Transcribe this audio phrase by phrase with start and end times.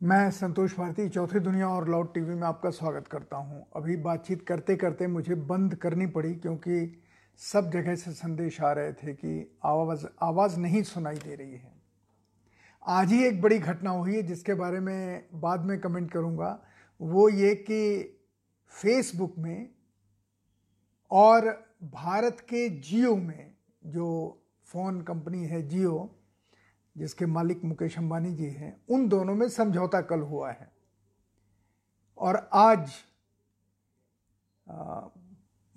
[0.00, 4.42] मैं संतोष भारती, चौथी दुनिया और लाउड टीवी में आपका स्वागत करता हूँ। अभी बातचीत
[4.48, 7.02] करते करते मुझे बंद करनी पड़ी क्योंकि
[7.40, 11.72] सब जगह से संदेश आ रहे थे कि आवाज़ आवाज़ नहीं सुनाई दे रही है
[12.82, 16.58] आज ही एक बड़ी घटना हुई है जिसके बारे में बाद में कमेंट करूँगा
[17.00, 17.82] वो ये कि
[18.72, 19.70] फेसबुक में
[21.10, 21.50] और
[21.92, 23.52] भारत के जियो में
[23.86, 24.08] जो
[24.66, 26.19] फ़ोन कंपनी है जियो
[26.96, 30.70] जिसके मालिक मुकेश अंबानी जी हैं, उन दोनों में समझौता कल हुआ है।
[32.18, 32.90] और आज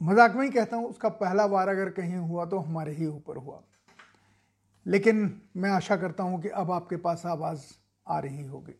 [0.01, 3.37] मज़ाक में ही कहता हूँ, उसका पहला वार अगर कहीं हुआ तो हमारे ही ऊपर
[3.37, 3.61] हुआ।
[4.85, 7.61] लेकिन मैं आशा करता हूँ कि अब आपके पास आवाज़
[8.07, 8.73] आ रही होगी।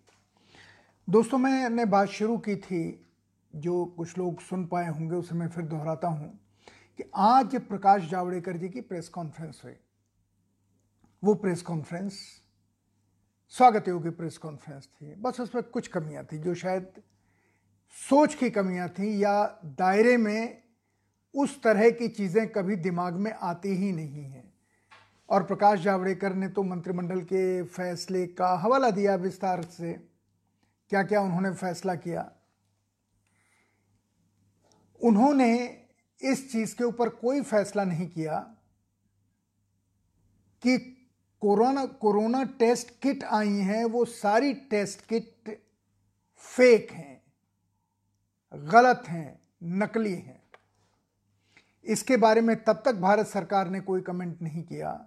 [1.08, 3.05] दोस्तों, मैंने बात शुरू की थी,
[3.53, 6.30] जो कुछ लोग सुन पाए होंगे, उसे मैं फिर दोहराता हूँ
[7.00, 9.73] कि आज प्रकाश जावड़ेकर जी की प्रेस कॉन्फ्रेंस हुई।
[11.23, 12.13] वो प्रेस कॉन्फ्रेंस
[13.50, 17.02] स्वागत योग्य प्रेस कॉन्फ्रेंस थी। बस उसमें कुछ कमियाँ थी जो शायद
[18.09, 20.64] सोच की कमियाँ थी या दायरे में
[21.34, 24.53] उस तरह की चीज़ें कभी दिमाग में आती ही नहीं हैं।
[25.30, 29.94] और प्रकाश जावड़ेकर ने तो मंत्रिमंडल के फैसले का हवाला दिया विस्तार से।
[30.90, 32.31] क्या क्या उन्होंने फैसला किया?
[35.02, 35.80] उन्होंने
[36.22, 38.40] इस चीज़ के ऊपर कोई फैसला नहीं किया
[40.64, 40.92] कि
[41.44, 45.59] कोरोना कोरोना टेस्ट किट आई हैं, वो सारी टेस्ट किट
[46.45, 47.22] फेक हैं,
[48.53, 50.41] गलत हैं, नकली हैं।
[51.85, 55.00] इसके बारे में तब तक भारत सरकार ने कोई कमेंट नहीं किया,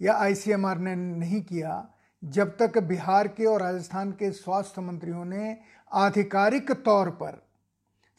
[0.00, 1.88] या आईसीएमआर ने नहीं किया,
[2.22, 5.56] जब तक बिहार के और राजस्थान के स्वास्थ्य मंत्रियों ने
[5.92, 7.42] आधिकारिक तौर पर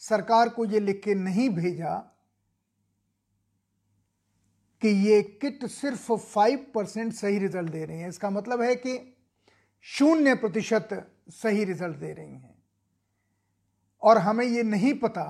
[0.02, 2.11] सरकार को ये लिख के नहीं भेजा
[4.82, 8.98] कि ये किट सिर्फ़ फाइव परसेंट सही रिज़ल्ट दे रही है। इसका मतलब है कि
[9.82, 10.90] शून्य प्रतिशत
[11.30, 12.56] सही रिज़ल्ट दे रही हैं।
[14.02, 15.23] और हमें ये नहीं पता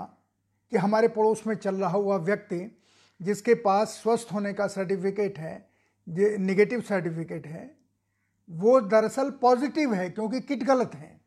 [0.71, 2.81] कि हमारे पड़ोस में चल रहा हुआ व्यक्ति
[3.21, 5.69] जिसके पास स्वस्थ होने का सर्टिफिकेट है
[6.07, 7.77] निगेटिव सर्टिफिकेट है,
[8.49, 11.19] वो दरअसल पॉजिटिव है क्योंकि किट गलत है।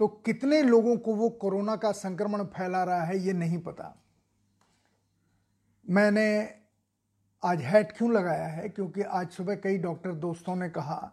[0.00, 4.04] तो कितने लोगों को वो कोरोना का संक्रमण फैला रहा है, ये नहीं पता।
[5.86, 6.57] मैंने
[7.42, 8.68] आज हैट क्यों लगाया है?
[8.68, 11.12] क्योंकि आज सुबह कई डॉक्टर दोस्तों ने कहा,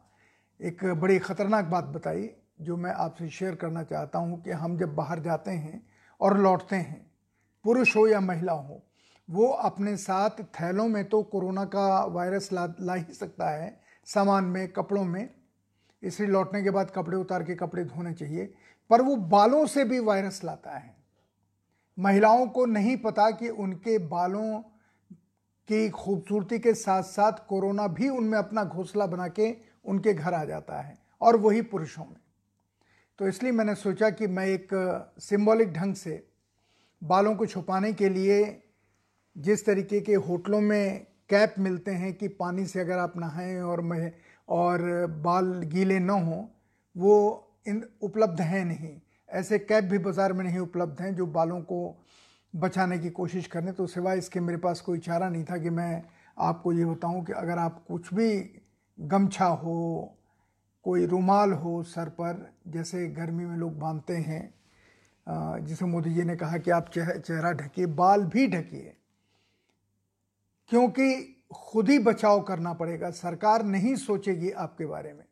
[0.59, 2.29] एक बड़ी ख़तरनाक बात बताई,
[2.61, 5.81] जो मैं आपसे शेयर करना चाहता हूँ कि हम जब बाहर जाते हैं
[6.21, 7.11] और लौटते हैं,
[7.65, 8.81] पुरुष हो या महिला हो,
[9.29, 14.43] वो अपने साथ थैलों में तो कोरोना का वायरस ला ला ही सकता है, सामान
[14.43, 15.29] में, कपड़ों में,
[16.03, 18.53] इसलिए लौटने के बाद कपड़े उतार के कपड़े धोने चाहिए,
[18.89, 20.95] पर वो बालों से भी वायरस लाता है।
[21.99, 24.61] महिलाओं को नहीं पता कि उनके बालों
[25.67, 29.55] की खूबसूरती के साथ साथ कोरोना भी उनमें अपना घोंसला बना के
[29.85, 32.15] उनके घर आ जाता है और वही पुरुषों में।
[33.19, 34.67] तो इसलिए मैंने सोचा कि मैं एक
[35.19, 36.27] सिंबॉलिक ढंग से
[37.01, 38.61] बालों को छुपाने के लिए
[39.35, 43.81] जिस तरीके के होटलों में कैप मिलते हैं कि पानी से अगर आप नहाएँ और
[43.81, 44.11] मैं,
[44.49, 46.43] और बाल गीले न हों,
[46.95, 48.95] वो इन, उपलब्ध हैं नहीं।
[49.29, 52.04] ऐसे कैप भी बाज़ार में नहीं उपलब्ध हैं जो बालों को
[52.55, 56.03] बचाने की कोशिश करने तो सिवाय इसके मेरे पास कोई चारा नहीं था कि मैं
[56.37, 58.29] आपको ये बताऊँ कि अगर आप कुछ भी
[58.97, 60.17] गमछा हो,
[60.85, 64.53] कोई रुमाल हो सर पर, जैसे गर्मी में लोग बांधते हैं
[65.27, 68.95] जिसे मोदी जी ने कहा कि आप चेहरा ढकिए, बाल भी ढकिए,
[70.71, 75.23] क्योंकि खुद ही बचाव करना पड़ेगा। सरकार नहीं सोचेगी आपके बारे में।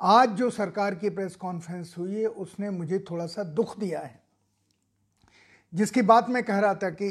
[0.00, 4.21] आज जो सरकार की प्रेस कॉन्फ्रेंस हुई है, उसने मुझे थोड़ा सा दुख दिया है।
[5.72, 7.10] जिसकी बात मैं कह रहा था कि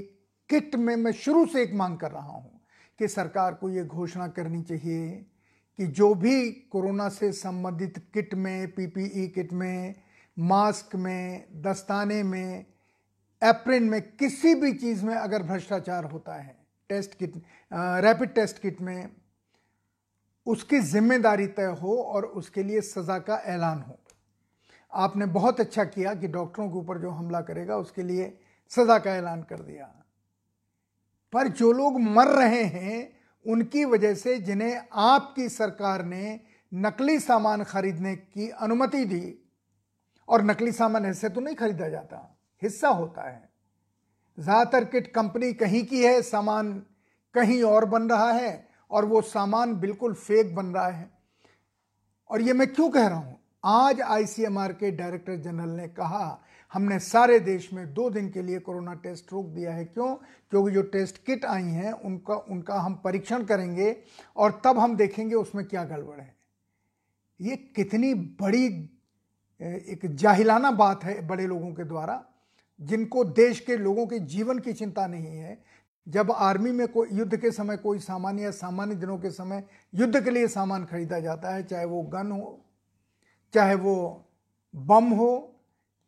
[0.49, 2.59] किट में मैं शुरू से एक मांग कर रहा हूँ
[2.99, 5.09] कि सरकार को ये घोषणा करनी चाहिए
[5.79, 9.95] कि जो भी कोरोना से संबंधित किट में, पीपीई किट में,
[10.37, 12.65] मास्क में, दस्ताने में,
[13.41, 16.55] एप्रिन में किसी भी चीज़ में अगर भ्रष्टाचार होता है,
[16.89, 17.41] test kit
[17.71, 19.09] rapid test kit में,
[20.47, 23.97] उसकी ज़िम्मेदारी तय हो और उसके लिए सज़ा का ऐलान हो।
[24.93, 28.37] आपने बहुत अच्छा किया कि डॉक्टरों के ऊपर जो हमला करेगा, उसके लिए
[28.71, 29.85] सजा का ऐलान कर दिया।
[31.33, 33.11] पर जो लोग मर रहे हैं,
[33.45, 36.39] उनकी वजह से जिन्हें आपकी सरकार ने
[36.71, 39.37] नकली सामान खरीदने की अनुमति दी,
[40.27, 43.49] और नकली सामान ऐसे तो नहीं खरीदा जाता, हिस्सा होता है।
[44.37, 46.73] ज़्यादातर किट कंपनी कहीं की है, सामान
[47.35, 51.09] कहीं और बन रहा है, और वो सामान बिल्कुल फेक बन रहा है।
[52.29, 53.39] और ये मैं क्यों कह रहा हूँ?
[53.63, 56.41] आज आईसीएमआर के डायरेक्टर जनरल ने कहा
[56.73, 60.15] हमने सारे देश में दो दिन के लिए कोरोना टेस्ट रोक दिया है। क्यों?
[60.51, 63.95] क्योंकि जो टेस्ट किट आई हैं, उनका उनका हम परीक्षण करेंगे
[64.37, 66.35] और तब हम देखेंगे उसमें क्या गड़बड़ है।
[67.41, 68.65] ये कितनी बड़ी
[69.61, 72.23] एक जाहिलाना बात है बड़े लोगों के द्वारा,
[72.81, 75.61] जिनको देश के लोगों के जीवन की चिंता नहीं है।
[76.07, 79.63] जब आर्मी में कोई युद्ध के समय कोई सामान या सामान्य दिनों के समय
[79.93, 82.65] युद्ध के लिए सामान खरीदा जाता है, चाहे वो गन हो,
[83.53, 84.25] चाहे वो
[84.75, 85.50] बम हो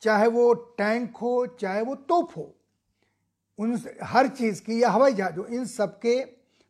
[0.04, 2.54] चाहे वो टैंक हो, चाहे वो तोप हो,
[3.60, 6.24] उन हर चीज़ की या हवाई जहाज़ हो, इन सब के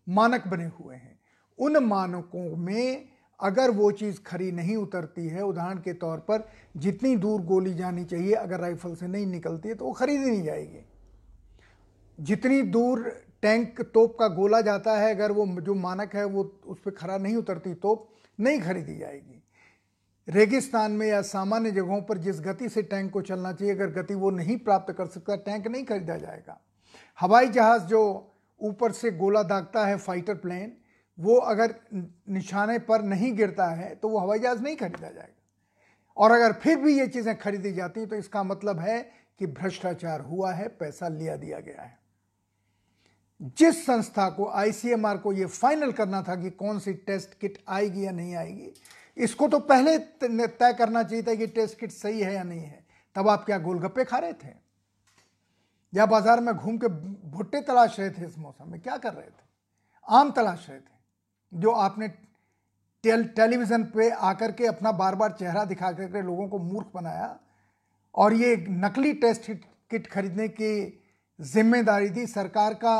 [0.08, 1.20] मानक बने हुए हैं।
[1.60, 3.10] उन मानकों में
[3.40, 6.48] अगर वो चीज़ खरी नहीं उतरती है, उदाहरण के तौर पर
[6.78, 10.44] जितनी दूर गोली जानी चाहिए, अगर राइफल से नहीं निकलती है तो वो खरीदी नहीं
[10.44, 10.86] जाएगी।
[12.20, 13.04] जितनी दूर
[13.42, 17.18] टैंक तोप का गोला जाता है, अगर वो जो मानक है, वो उस पर खरा
[17.18, 18.10] नहीं उतरती तोप
[18.40, 19.43] नहीं खरीदी जाएगी।
[20.28, 24.16] रेगिस्तान में या सामान्य जगहों पर जिस गति से टैंक को चलना चाहिए, अगर गति
[24.16, 26.60] वो नहीं प्राप्त कर सकता, टैंक नहीं खरीदा जाएगा।
[27.18, 28.02] हवाई जहाज़ जो
[28.62, 30.72] ऊपर से गोला दागता है, फाइटर प्लेन,
[31.18, 35.34] वो अगर निशाने पर नहीं गिरता है तो वो हवाई जहाज़ नहीं खरीदा जाएगा।
[36.18, 39.02] और अगर फिर भी ये चीज़ें खरीदी जाती हैं तो इसका मतलब है
[39.40, 41.98] कि भ्रष्टाचार हुआ है, पैसा लिया दिया गया है।
[43.58, 48.06] जिस संस्था को, आईसीएमआर को ये फाइनल करना था कि कौन सी टेस्ट किट आएगी
[48.06, 48.74] या नहीं आएगी
[49.18, 52.84] इसको तो पहले तय करना चाहिए था कि टेस्ट किट सही है या नहीं है।
[53.16, 54.54] तब आप क्या गोलगप्पे खा रहे थे?
[55.94, 56.88] या बाज़ार में घूम के
[57.30, 58.80] भुट्टे तलाश रहे थे इस मौसम में?
[58.82, 59.44] क्या कर रहे थे?
[60.08, 60.92] आम तलाश रहे थे,
[61.54, 66.60] जो आपने टेल, टेलीविज़न पे आकर के अपना बार बार चेहरा दिखा करके लोगों को
[66.60, 67.38] मूर्ख बनाया
[68.16, 71.02] और ये नकली टेस्ट किट खरीदने की
[71.40, 72.96] ज़िम्मेदारी थी सरकार का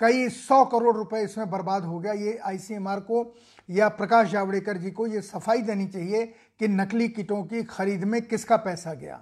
[0.00, 3.22] कई सौ करोड़ रुपए इसमें बर्बाद हो गया। ये आईसीएमआर को
[3.68, 6.24] या प्रकाश जावड़ेकर जी को ये सफ़ाई देनी चाहिए
[6.60, 9.16] कि नकली किटों की खरीद में किसका पैसा गया।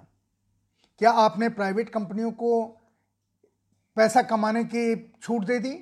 [1.01, 2.63] क्या आपने प्राइवेट कंपनियों को
[3.97, 5.75] पैसा कमाने की छूट दे दी?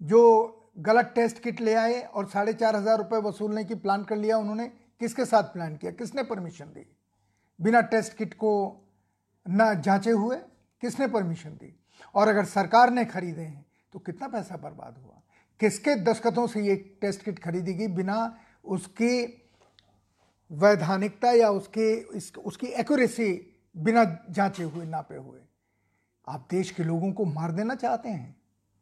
[0.00, 4.16] जो गलत टेस्ट किट ले आए और साढ़े चार हज़ार रुपये वसूलने की प्लान कर
[4.16, 4.66] लिया उन्होंने,
[5.00, 5.92] किसके साथ प्लान किया?
[5.92, 6.86] किसने परमिशन दी?
[7.58, 8.50] बिना टेस्ट किट को
[9.46, 10.36] न जांचे हुए
[10.82, 11.74] किसने परमिशन दी?
[12.14, 15.13] और अगर सरकार ने खरीदे हैं तो कितना पैसा बर्बाद हुआ?
[15.60, 18.16] किसके दस्खतों से ये टेस्ट किट खरीदी गई बिना
[18.64, 19.22] उसकी
[20.50, 23.32] वैधानिकता या उसके इस, उसकी एक्यूरेसी
[23.76, 25.40] बिना जांचे हुए नापे हुए?
[26.28, 28.36] आप देश के लोगों को मार देना चाहते हैं।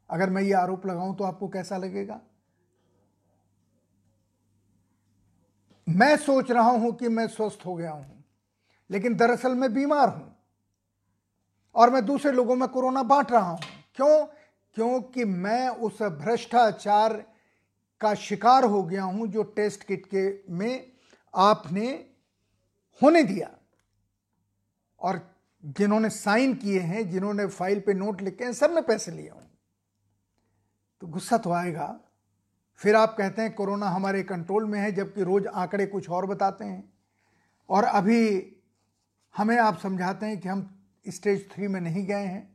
[0.09, 2.19] अगर मैं ये आरोप लगाऊँ तो आपको कैसा लगेगा?
[5.87, 8.23] मैं सोच रहा हूँ कि मैं स्वस्थ हो गया हूँ
[8.89, 10.35] लेकिन दरअसल मैं बीमार हूँ
[11.75, 13.59] और मैं दूसरे लोगों में कोरोना बांट रहा हूँ।
[13.95, 14.25] क्यों?
[14.75, 17.25] क्योंकि मैं उस भ्रष्टाचार
[18.01, 20.91] का शिकार हो गया हूँ जो टेस्ट किट के में
[21.35, 22.09] आपने
[23.01, 23.49] होने दिया।
[24.99, 25.35] और
[25.65, 29.49] जिन्होंने साइन किए हैं, जिन्होंने फ़ाइल पे नोट लिखे हैं, सबने पैसे लिए हूँ।
[31.01, 31.99] तो गुस्सा तो आएगा।
[32.75, 36.65] फिर आप कहते हैं, कोरोना हमारे कंट्रोल में है, जबकि रोज आंकड़े कुछ और बताते
[36.65, 36.93] हैं।
[37.69, 38.55] और अभी
[39.37, 42.52] हमें आप समझाते हैं कि हम स्टेज थ्री में नहीं गए हैं।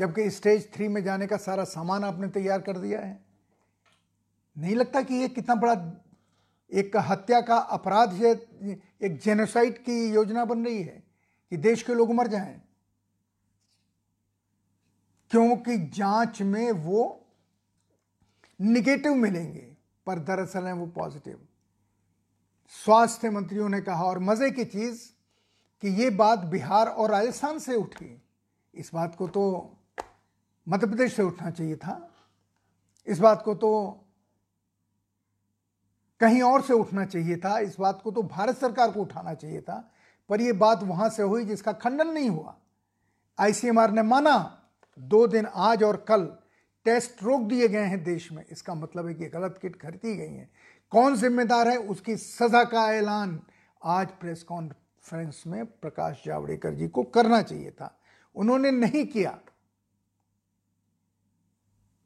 [0.00, 3.18] जबकि स्टेज थ्री में जाने का सारा सामान आपने तैयार कर दिया है।
[4.58, 5.74] नहीं लगता कि ये कितना बड़ा,
[6.72, 8.32] एक हत्या का अपराध है,
[9.02, 11.02] एक जेनोसाइड की योजना बन रही है
[11.50, 12.60] कि देश के लोग मर जाएँ?
[15.30, 17.26] क्योंकि जाँच में वो
[18.60, 19.76] निगेटिव मिलेंगे,
[20.06, 21.38] पर दरअसल है वो पॉजिटिव
[22.84, 25.02] स्वास्थ्य मंत्रियों ने कहा, और मज़े की चीज़
[25.82, 28.22] कि ये बात बिहार और राजस्थान से उठी
[28.74, 29.76] इस बात को तो
[30.68, 32.14] मध्य प्रदेश से उठना चाहिए था।
[33.06, 34.00] इस बात को तो
[36.20, 39.60] कहीं और से उठना चाहिए था। इस बात को तो भारत सरकार को उठाना चाहिए
[39.60, 39.92] था।
[40.28, 42.56] पर यह बात वहाँ से हुई जिसका खंडन नहीं हुआ।
[43.38, 44.62] आईसीएमआर ने माना,
[44.98, 46.36] दो दिन आज और कल
[46.84, 50.34] टेस्ट रोक दिए गए हैं देश में। इसका मतलब है कि गलत किट खरीदी गई
[50.34, 50.50] है।
[50.90, 53.42] कौन जिम्मेदार है उसकी सजा का ऐलान?
[53.84, 58.00] आज प्रेस कॉन्फ्रेंस में प्रकाश जावड़ेकर जी को करना चाहिए था।
[58.34, 59.38] उन्होंने नहीं किया।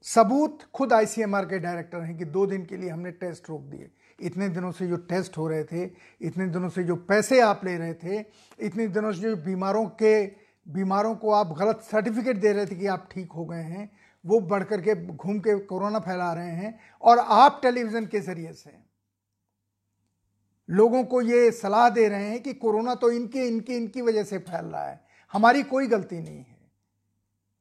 [0.05, 3.91] सबूत खुद आईसीएमआर के डायरेक्टर हैं कि दो दिन के लिए हमने टेस्ट रोक दिए।
[4.21, 5.85] इतने दिनों से जो टेस्ट हो रहे थे,
[6.21, 8.19] इतने दिनों से जो पैसे आप ले रहे थे,
[8.61, 10.27] इतने दिनों से जो बीमारों के,
[10.67, 13.91] बीमारों को आप गलत सर्टिफिकेट दे रहे थे कि आप ठीक हो गए हैं,
[14.25, 18.79] वो बढ़ करके घूम के कोरोना फैला रहे हैं और आप टेलीविज़न के ज़रिए से
[20.69, 24.39] लोगों को ये सलाह दे रहे हैं कि कोरोना तो इनके, इनकी इनकी वजह से
[24.39, 25.01] फैल रहा है।
[25.33, 26.54] हमारी कोई गलती नहीं है।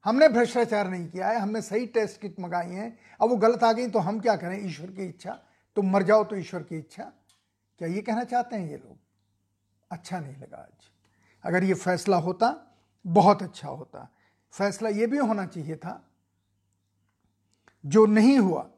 [0.05, 3.71] हमने भ्रष्टाचार नहीं किया है, हमने सही टेस्ट किट मंगाई है। अब वो गलत आ
[3.71, 4.65] गई तो हम क्या करें?
[4.65, 5.33] ईश्वर की इच्छा।
[5.75, 7.03] तुम मर जाओ तो ईश्वर की इच्छा।
[7.79, 8.97] क्या ये कहना चाहते हैं ये लोग?
[9.91, 10.89] अच्छा नहीं लगा आज।
[11.43, 12.75] अगर ये फैसला होता,
[13.07, 14.07] बहुत अच्छा होता।
[14.53, 16.09] फैसला ये भी होना चाहिए था,
[17.85, 18.69] जो नहीं हुआ,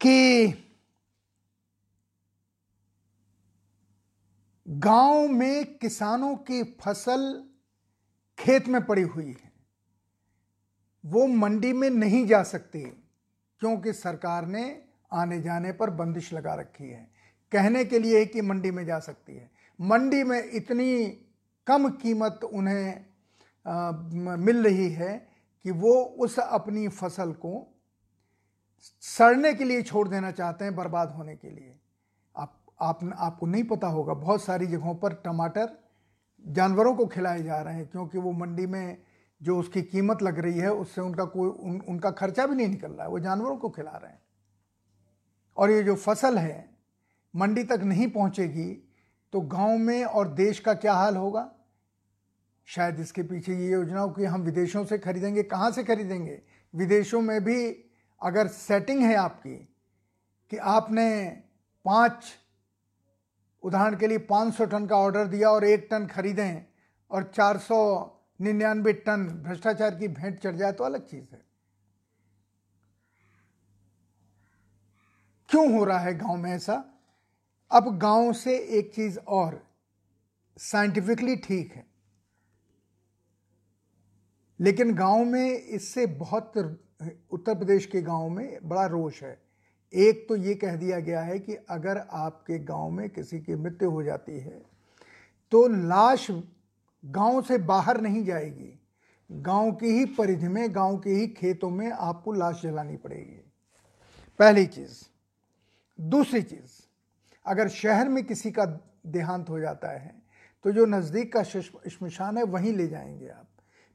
[0.00, 0.54] कि
[4.68, 7.50] गाँव में किसानों की फ़सल
[8.38, 9.52] खेत में पड़ी हुई है।
[11.04, 12.80] वो मंडी में नहीं जा सकती
[13.60, 17.10] क्योंकि सरकार ने आने जाने पर बंदिश लगा रखी है।
[17.52, 19.50] कहने के लिए कि मंडी में जा सकती है।
[19.80, 21.06] मंडी में इतनी
[21.66, 23.04] कम कीमत उन्हें
[23.66, 25.28] आ, मिल रही है
[25.64, 27.80] कि वो उस अपनी फ़सल को
[29.00, 31.76] सड़ने के लिए छोड़ देना चाहते हैं बर्बाद होने के लिए।
[32.36, 35.83] आप आप आपको नहीं पता होगा बहुत सारी जगहों पर टमाटर
[36.46, 39.02] जानवरों को खिलाए जा रहे हैं क्योंकि वो मंडी में
[39.42, 42.92] जो उसकी कीमत लग रही है उससे उनका कोई उन, उनका खर्चा भी नहीं निकल
[42.92, 44.22] रहा है वो जानवरों को खिला रहे हैं।
[45.56, 46.70] और ये जो फ़सल है
[47.36, 48.94] मंडी तक नहीं पहुंचेगी
[49.32, 51.50] तो गाँव में और देश का क्या हाल होगा?
[52.64, 56.42] शायद इसके पीछे ये योजना हो कि हम विदेशों से खरीदेंगे कहाँ से खरीदेंगे?
[56.74, 57.70] विदेशों में भी
[58.22, 59.56] अगर सेटिंग है आपकी
[60.50, 61.24] कि आपने
[61.84, 62.24] पाँच
[63.64, 66.64] उदाहरण के लिए 500 टन का ऑर्डर दिया और एक टन खरीदें
[67.10, 67.78] और चार सौ
[68.40, 71.42] निन्यानवे टन भ्रष्टाचार की भेंट चढ़ जाए तो अलग चीज़ है।
[75.48, 76.84] क्यों हो रहा है गाँव में ऐसा?
[77.70, 79.62] अब गाँव से एक चीज़ और
[80.56, 81.86] साइंटिफिकली ठीक है।
[84.60, 89.43] लेकिन गाँव में इससे बहुत उत्तर प्रदेश के गाँव में बड़ा रोष है।
[89.94, 93.90] एक तो ये कह दिया गया है कि अगर आपके गाँव में किसी की मृत्यु
[93.90, 94.62] हो जाती है
[95.52, 96.26] तो लाश
[97.04, 98.78] गाँव से बाहर नहीं जाएगी।
[99.30, 103.40] गाँव की ही परिधि में, गाँव के ही खेतों में आपको लाश जलानी पड़ेगी।
[104.38, 105.02] पहली चीज़।
[105.98, 106.80] दूसरी चीज़,
[107.46, 108.64] अगर शहर में किसी का
[109.06, 110.14] देहांत हो जाता है
[110.64, 113.48] तो जो नज़दीक का शमशान है, वहीं ले जाएँगे आप।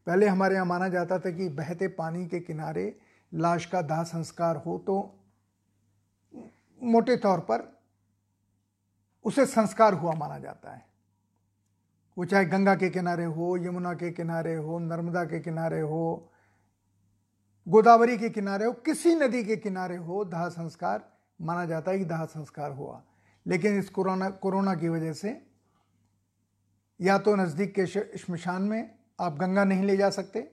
[0.08, 2.96] पहले हमारे यहाँ माना जाता था कि बहते पानी के किनारे
[3.32, 5.16] लाश का दाह संस्कार हो तो
[6.84, 7.68] मोटे तौर पर
[9.26, 10.86] उसे संस्कार हुआ माना जाता है।
[12.18, 16.32] वो चाहे गंगा के किनारे हो, यमुना के किनारे हो, नर्मदा के किनारे हो,
[17.68, 21.08] गोदावरी के किनारे हो, किसी नदी के किनारे हो, दाह संस्कार
[21.42, 23.04] माना जाता है कि दाह संस्कार हुआ।
[23.46, 25.42] लेकिन इस कोरोना कोरोना की वजह से
[27.02, 30.52] या तो नज़दीक के शमशान में आप गंगा नहीं ले जा सकते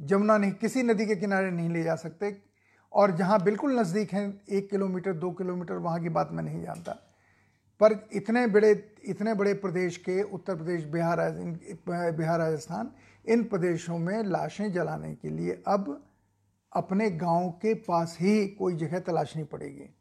[0.00, 2.30] जमुना नहीं, किसी नदी के किनारे नहीं ले जा सकते
[2.92, 6.92] और जहाँ बिल्कुल नज़दीक हैं एक किलोमीटर दो किलोमीटर वहाँ की बात मैं नहीं जानता।
[7.80, 8.70] पर इतने बड़े
[9.04, 11.20] इतने बड़े प्रदेश के उत्तर प्रदेश बिहार
[11.88, 12.90] बिहार राजस्थान
[13.24, 16.08] इन प्रदेशों में लाशें जलाने के लिए अब
[16.72, 19.94] अपने गाँव के पास ही कोई जगह तलाशनी पड़ेगी।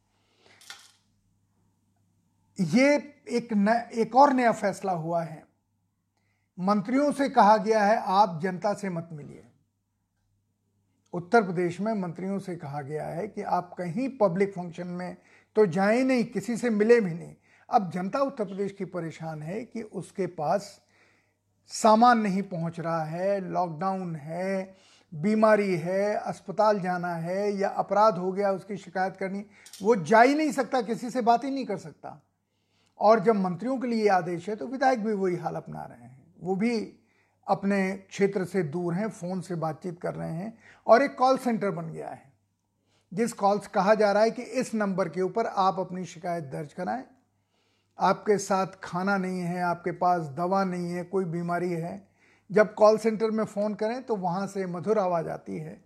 [2.57, 2.95] ये
[3.29, 5.43] एक न, एक और नया फैसला हुआ है।
[6.57, 9.46] मंत्रियों से कहा गया है आप जनता से मत मिलिए।
[11.17, 15.17] उत्तर प्रदेश में मंत्रियों से कहा गया है कि आप कहीं पब्लिक फ़ंक्शन में
[15.55, 17.35] तो जाए नहीं, किसी से मिले भी नहीं।
[17.69, 20.79] अब जनता उत्तर प्रदेश की परेशान है कि उसके पास
[21.71, 24.75] सामान नहीं पहुँच रहा है लॉकडाउन है,
[25.11, 29.43] बीमारी है, अस्पताल जाना है या अपराध हो गया, उसकी शिकायत करनी,
[29.81, 32.21] वो जा ही नहीं सकता, किसी से बात ही नहीं कर सकता।
[32.99, 36.35] और जब मंत्रियों के लिए आदेश है तो विधायक भी वही हाल अपना रहे हैं।
[36.41, 36.79] वो भी
[37.47, 41.71] अपने क्षेत्र से दूर हैं, फ़ोन से बातचीत कर रहे हैं और एक कॉल सेंटर
[41.71, 42.21] बन गया है,
[43.11, 46.73] जिस कॉल्स कहा जा रहा है कि इस नंबर के ऊपर आप अपनी शिकायत दर्ज
[46.73, 47.03] कराएँ।
[47.99, 52.01] आपके साथ खाना नहीं है, आपके पास दवा नहीं है, कोई बीमारी है,
[52.49, 55.79] जब कॉल सेंटर में फ़ोन करें तो वहाँ से मधुर आवाज़ आती है।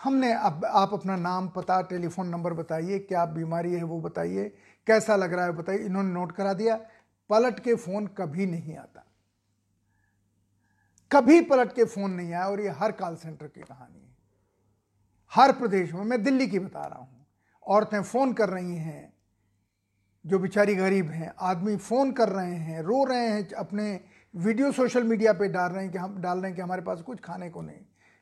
[0.00, 4.48] हमने अब आप अपना नाम पता, टेलीफोन नंबर बताइए, क्या बीमारी है वो बताइए,
[4.86, 6.80] कैसा लग रहा है बताइए, इन्होंने नोट करा दिया।
[7.30, 9.04] पलट के फ़ोन कभी नहीं आता।
[11.12, 14.16] कभी पलट के फ़ोन नहीं आया और ये हर कॉल सेंटर की कहानी है।
[15.34, 17.26] हर प्रदेश में, मैं दिल्ली की बता रहा हूँ।
[17.66, 19.12] औरतें फ़ोन कर रही हैं,
[20.26, 24.00] जो बेचारी गरीब हैं, आदमी फ़ोन कर रहे हैं, रो रहे हैं, अपने
[24.36, 27.02] वीडियो सोशल मीडिया पे डाल रहे हैं कि हम, डाल रहे हैं कि हमारे पास
[27.02, 27.80] कुछ खाने को नहीं।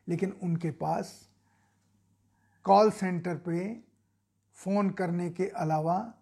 [0.08, 1.28] लेकिन उनके पास
[2.64, 3.80] कॉल सेंटर पे
[4.54, 6.14] फ़ोन करने के अलावा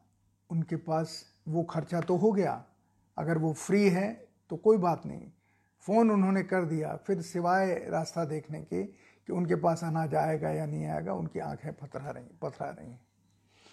[0.50, 2.64] उनके पास वो खर्चा तो हो गया।
[3.18, 5.32] अगर वो फ्री है तो कोई बात नहीं।
[5.86, 10.66] फ़ोन उन्होंने कर दिया, फिर सिवाय रास्ता देखने के कि उनके पास अनाज आएगा या
[10.66, 13.00] नहीं आएगा, उनकी आँखें पथरा रही पथरा रही हैं।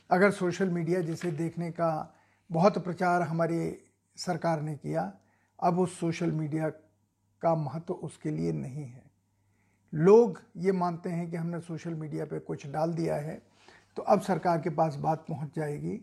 [0.10, 2.16] अगर सोशल मीडिया जिसे देखने का
[2.50, 3.78] बहुत प्रचार हमारी
[4.18, 5.12] सरकार ने किया,
[5.60, 6.70] अब उस सोशल मीडिया
[7.42, 9.04] का महत्व तो उसके लिए नहीं है।
[9.94, 13.42] लोग ये मानते हैं कि हमने सोशल मीडिया पे कुछ डाल दिया है
[13.98, 16.00] तो अब सरकार के पास बात पहुँच जाएगी।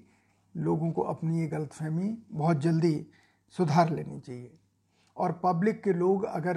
[0.54, 3.06] लोगों को अपनी ये गलतफहमी बहुत जल्दी
[3.58, 4.58] सुधार लेनी चाहिए।
[5.16, 6.56] और पब्लिक के लोग अगर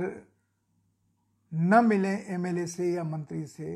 [1.51, 3.75] न मिलें एमएलए से या मंत्री से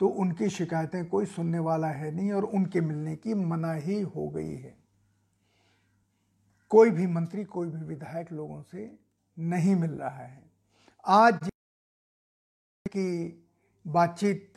[0.00, 4.54] तो उनकी शिकायतें कोई सुनने वाला है नहीं और उनके मिलने की मनाही हो गई
[4.54, 4.76] है।
[6.70, 8.98] कोई भी मंत्री, कोई भी विधायक लोगों से
[9.38, 10.42] नहीं मिल रहा है।
[11.04, 11.48] आज
[12.86, 13.44] की
[13.84, 14.54] बातचीत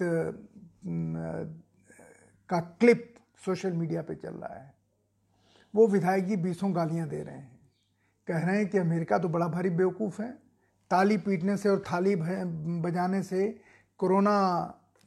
[2.50, 4.74] का क्लिप सोशल मीडिया पे चल रहा है।
[5.74, 7.57] वो विधायक जी बीसों गालियाँ दे रहे हैं।
[8.28, 10.32] कह रहे हैं कि अमेरिका तो बड़ा भारी बेवकूफ़ है।
[10.92, 13.48] ताली पीटने से और थाली बजाने से
[14.00, 14.34] कोरोना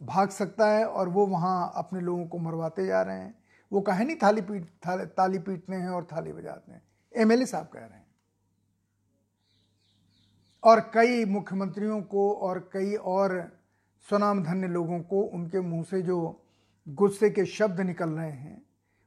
[0.00, 3.34] भाग सकता है और वो वहाँ अपने लोगों को मरवाते जा रहे हैं।
[3.72, 6.82] वो कहे नहीं थाली पीट, थाली, ताली पीटते हैं और थाली बजाते हैं।
[7.14, 8.06] एमएलए साहब कह रहे हैं।
[10.62, 13.40] और कई मुख्यमंत्रियों को और कई और
[14.08, 16.18] स्वनाम धन्य लोगों को उनके मुँह से जो
[16.86, 18.62] गुस्से के शब्द निकल रहे हैं,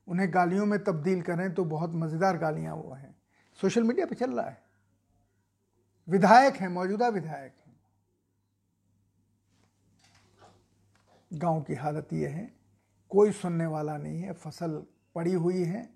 [0.08, 3.13] उन्हें गालियों में तब्दील करें तो बहुत मज़ेदार गालियाँ वो हैं।
[3.62, 4.64] सोशल मीडिया पे चल रहा है।
[6.10, 7.80] विधायक हैं, मौजूदा विधायक हैं।
[11.34, 12.54] गाँव की हालत यह है,
[13.10, 15.90] कोई सुनने वाला नहीं है, फ़सल पड़ी हुई है।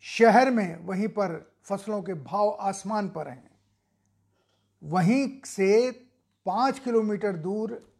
[0.00, 3.50] शहर में वहीं पर फ़सलों के भाव आसमान पर हैं।
[4.84, 5.90] वहीं से
[6.46, 7.94] पाँच किलोमीटर दूर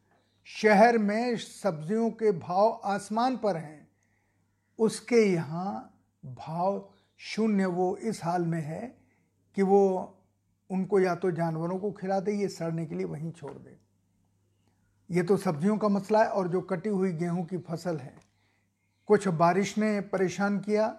[0.45, 3.89] शहर में सब्जियों के भाव आसमान पर हैं।
[4.79, 8.97] उसके यहाँ भाव शून्य वो इस हाल में है
[9.57, 10.11] कि वो
[10.71, 13.79] उनको या तो जानवरों को खिला दे, ये सड़ने के लिए वहीं छोड़ दे।
[15.11, 18.15] ये तो सब्जियों का मसला है और जो कटी हुई गेहूँ की फ़सल है।
[19.07, 20.97] कुछ बारिश ने परेशान किया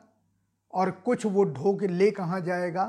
[0.74, 2.86] और कुछ वो ढो के ले कहाँ जाएगा?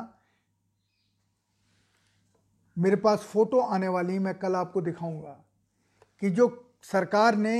[2.79, 5.45] मेरे पास फ़ोटो आने वाली मैं कल आपको दिखाऊँगा
[6.23, 7.57] कि जो सरकार ने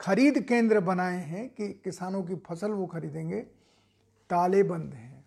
[0.00, 3.46] खरीद केंद्र बनाए हैं कि किसानों की फ़सल वो खरीदेंगे
[4.30, 5.24] ताले बंद हैं।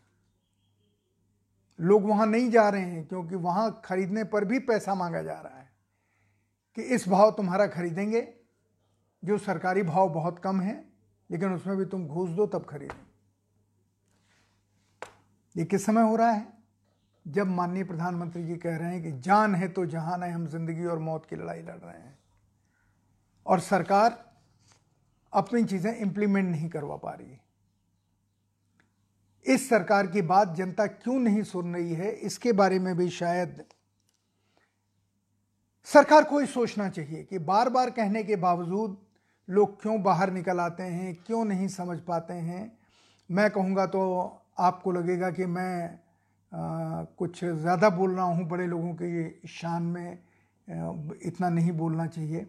[1.79, 5.59] लोग वहाँ नहीं जा रहे हैं क्योंकि वहाँ खरीदने पर भी पैसा मांगा जा रहा
[5.59, 5.69] है
[6.77, 8.27] कि इस भाव तुम्हारा खरीदेंगे,
[9.23, 10.83] जो सरकारी भाव बहुत कम है,
[11.29, 12.95] लेकिन उसमें भी तुम घूस दो, तब खरीदो
[15.55, 16.47] ये किस समय हो रहा है?
[17.25, 20.85] जब माननीय प्रधानमंत्री जी कह रहे हैं कि जान है तो जहान है, हम ज़िंदगी
[20.85, 22.17] और मौत की लड़ाई लड़ रहे हैं।
[23.45, 24.25] और सरकार
[25.33, 27.29] अपनी चीज़ें इंप्लीमेंट नहीं करवा पा रही
[29.49, 32.11] इस सरकार की बात जनता क्यों नहीं सुन रही है?
[32.11, 33.63] इसके बारे में भी शायद
[35.87, 38.97] सरकार को ही सोचना चाहिए कि बार बार कहने के बावजूद
[39.47, 42.71] लोग क्यों बाहर निकल आते हैं क्यों नहीं समझ पाते हैं।
[43.29, 44.01] मैं कहूँगा तो
[44.59, 45.99] आपको लगेगा कि मैं
[46.51, 50.17] आ, कुछ ज़्यादा बोल रहा हूँ बड़े लोगों के शान में
[51.23, 52.45] इतना नहीं बोलना चाहिए।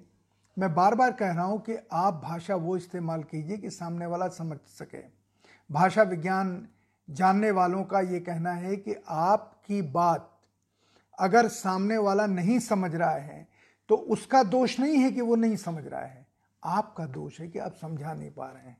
[0.56, 4.28] मैं बार बार कह रहा हूँ कि आप भाषा वो इस्तेमाल कीजिए कि सामने वाला
[4.28, 5.02] समझ सके।
[5.70, 6.68] भाषा विज्ञान
[7.10, 10.30] जानने वालों का ये कहना है कि आपकी बात
[11.18, 13.48] अगर सामने वाला नहीं समझ रहा है
[13.88, 16.26] तो उसका दोष नहीं है कि वो नहीं समझ रहा है।
[16.62, 18.76] आपका दोष है कि आप समझा नहीं पा रहे हैं।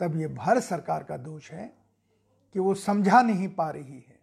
[0.00, 1.72] तब ये भारत सरकार का दोष है
[2.54, 4.20] कि वो समझा नहीं पा रही है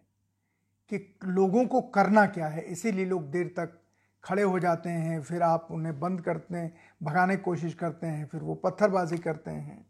[0.90, 3.78] कि लोगों को करना क्या है। इसीलिए लोग देर तक
[4.24, 8.26] खड़े हो जाते हैं, फिर आप उन्हें बंद करते हैं, भगाने की कोशिश करते हैं,
[8.26, 9.89] फिर वो पत्थरबाजी करते हैं।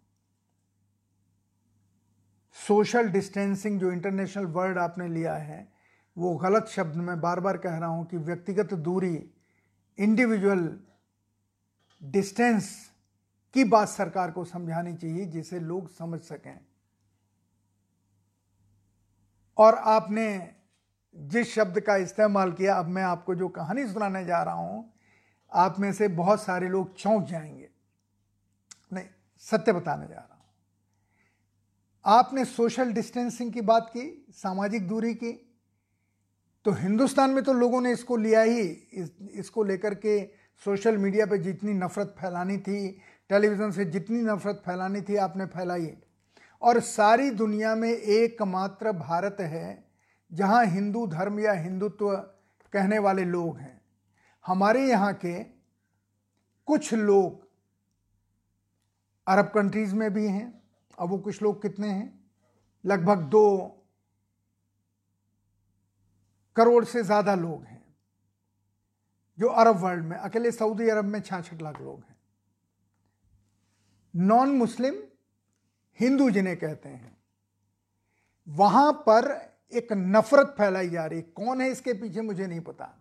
[2.53, 5.73] सोशल डिस्टेंसिंग जो इंटरनेशनल वर्ड आपने लिया है,
[6.19, 9.31] वो गलत शब्द मैं बार बार कह रहा हूँ कि व्यक्तिगत दूरी
[9.99, 10.81] इंडिविजुअल
[12.03, 12.91] डिस्टेंस
[13.55, 16.61] की बात सरकार को समझानी चाहिए जिसे लोग समझ सकें।
[19.59, 20.55] और आपने
[21.17, 24.93] जिस शब्द का इस्तेमाल किया, अब मैं आपको जो कहानी सुनाने जा रहा हूँ,
[25.53, 27.69] आप में से बहुत सारे लोग चौंक जाएँगे।
[28.93, 29.07] नहीं,
[29.39, 30.30] सत्य बताने जा रहा
[32.05, 35.33] आपने सोशल डिस्टेंसिंग की बात की सामाजिक दूरी की
[36.65, 40.25] तो हिंदुस्तान में तो लोगों ने इसको लिया ही इस, इसको लेकर के
[40.67, 45.93] सोशल मीडिया पे जितनी नफ़रत फैलानी थी टेलीविज़न से जितनी नफ़रत फैलानी थी आपने फैलाई
[46.63, 49.85] और सारी दुनिया में एकमात्र भारत है
[50.33, 52.17] जहाँ हिंदू धर्म या हिंदुत्व
[52.73, 53.81] कहने वाले लोग हैं।
[54.47, 55.43] हमारे यहाँ के
[56.67, 57.49] कुछ लोग
[59.27, 60.60] अरब कंट्रीज़ में भी हैं
[61.01, 62.21] अब वो कुछ लोग कितने हैं?
[62.85, 63.77] लगभग दो
[66.57, 67.83] करोड़ से ज़्यादा लोग हैं,
[69.39, 72.17] जो अरब वर्ल्ड में, अकेले सऊदी अरब में छाछठ लाख लोग हैं।
[74.15, 74.95] नॉन मुस्लिम
[76.01, 77.17] हिंदू जिन्हें कहते हैं,
[78.47, 79.31] वहाँ पर
[79.73, 82.97] एक नफरत फैलाई जा रही कौन है इसके पीछे मुझे नहीं पता,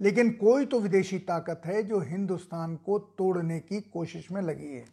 [0.00, 4.84] लेकिन कोई तो विदेशी ताकत है जो हिंदुस्तान को तोड़ने की कोशिश में लगी है।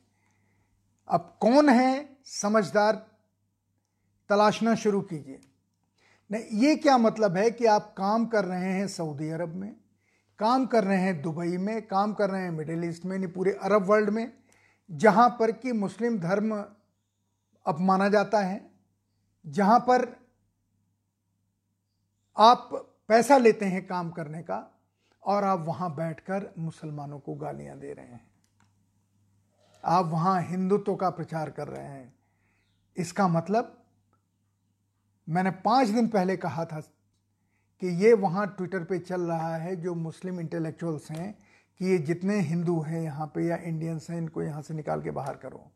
[1.09, 2.95] अब कौन है समझदार?
[4.29, 5.39] तलाशना शुरू कीजिए।
[6.31, 9.75] नहीं, ये क्या मतलब है कि आप काम कर रहे हैं सऊदी अरब में,
[10.39, 13.51] काम कर रहे हैं दुबई में, काम कर रहे हैं मिडिल ईस्ट में, नहीं, पूरे
[13.51, 14.33] अरब वर्ल्ड में,
[14.91, 16.65] जहाँ पर कि मुस्लिम धर्म
[17.65, 18.71] अपमाना जाता है,
[19.47, 20.07] जहाँ पर
[22.37, 22.69] आप
[23.07, 24.81] पैसा लेते हैं काम करने का,
[25.23, 28.28] और आप वहाँ बैठकर मुसलमानों को गालियाँ दे रहे हैं।
[29.83, 32.13] आप वहाँ हिंदुत्व का प्रचार कर रहे हैं।
[32.97, 33.75] इसका मतलब
[35.27, 36.79] मैंने पाँच दिन पहले कहा था
[37.81, 41.37] कि ये वहाँ ट्विटर पे चल रहा है, जो मुस्लिम इंटेलेक्चुअल्स हैं,
[41.79, 45.11] कि ये जितने हिंदू हैं यहाँ पे या इंडियंस हैं, इनको यहाँ से निकाल के
[45.11, 45.71] बाहर करो।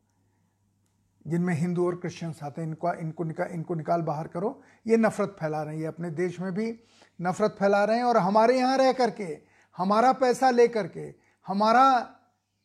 [1.26, 5.36] जिनमें हिंदू और क्रिश्चियंस आते हैं, इनको इनको निकाल इनको निकाल बाहर करो। ये नफ़रत
[5.40, 6.80] फैला रहे हैं, ये अपने देश में भी
[7.20, 9.38] नफ़रत फैला रहे हैं और हमारे यहाँ रह करके,
[9.76, 11.14] हमारा पैसा ले करके
[11.46, 11.86] हमारा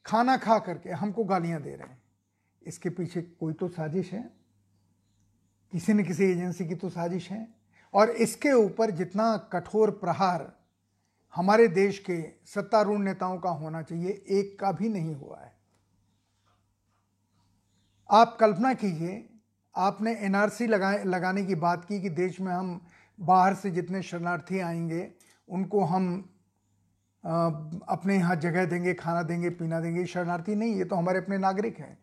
[0.10, 2.02] खाना खा करके हमको गालियाँ दे रहे हैं।
[2.68, 4.30] इसके पीछे कोई तो साजिश है?
[5.72, 7.48] किसी न किसी एजेंसी की तो साजिश है?
[7.94, 10.60] और इसके ऊपर जितना कठोर प्रहार
[11.36, 15.54] हमारे देश के सत्तारूढ़ नेताओं का होना चाहिए, एक का भी नहीं हुआ है।
[18.12, 19.30] आप कल्पना कीजिए,
[19.76, 22.86] आपने एनआरसी लगाए, लगाने की बात की कि देश में हम
[23.20, 25.14] बाहर से जितने शरणार्थी आएँगे,
[25.50, 26.34] उनको हम
[27.24, 31.80] अपने यहाँ जगह देंगे खाना देंगे पीना देंगे शरणार्थी नहीं ये तो हमारे अपने नागरिक
[31.80, 31.98] हैं।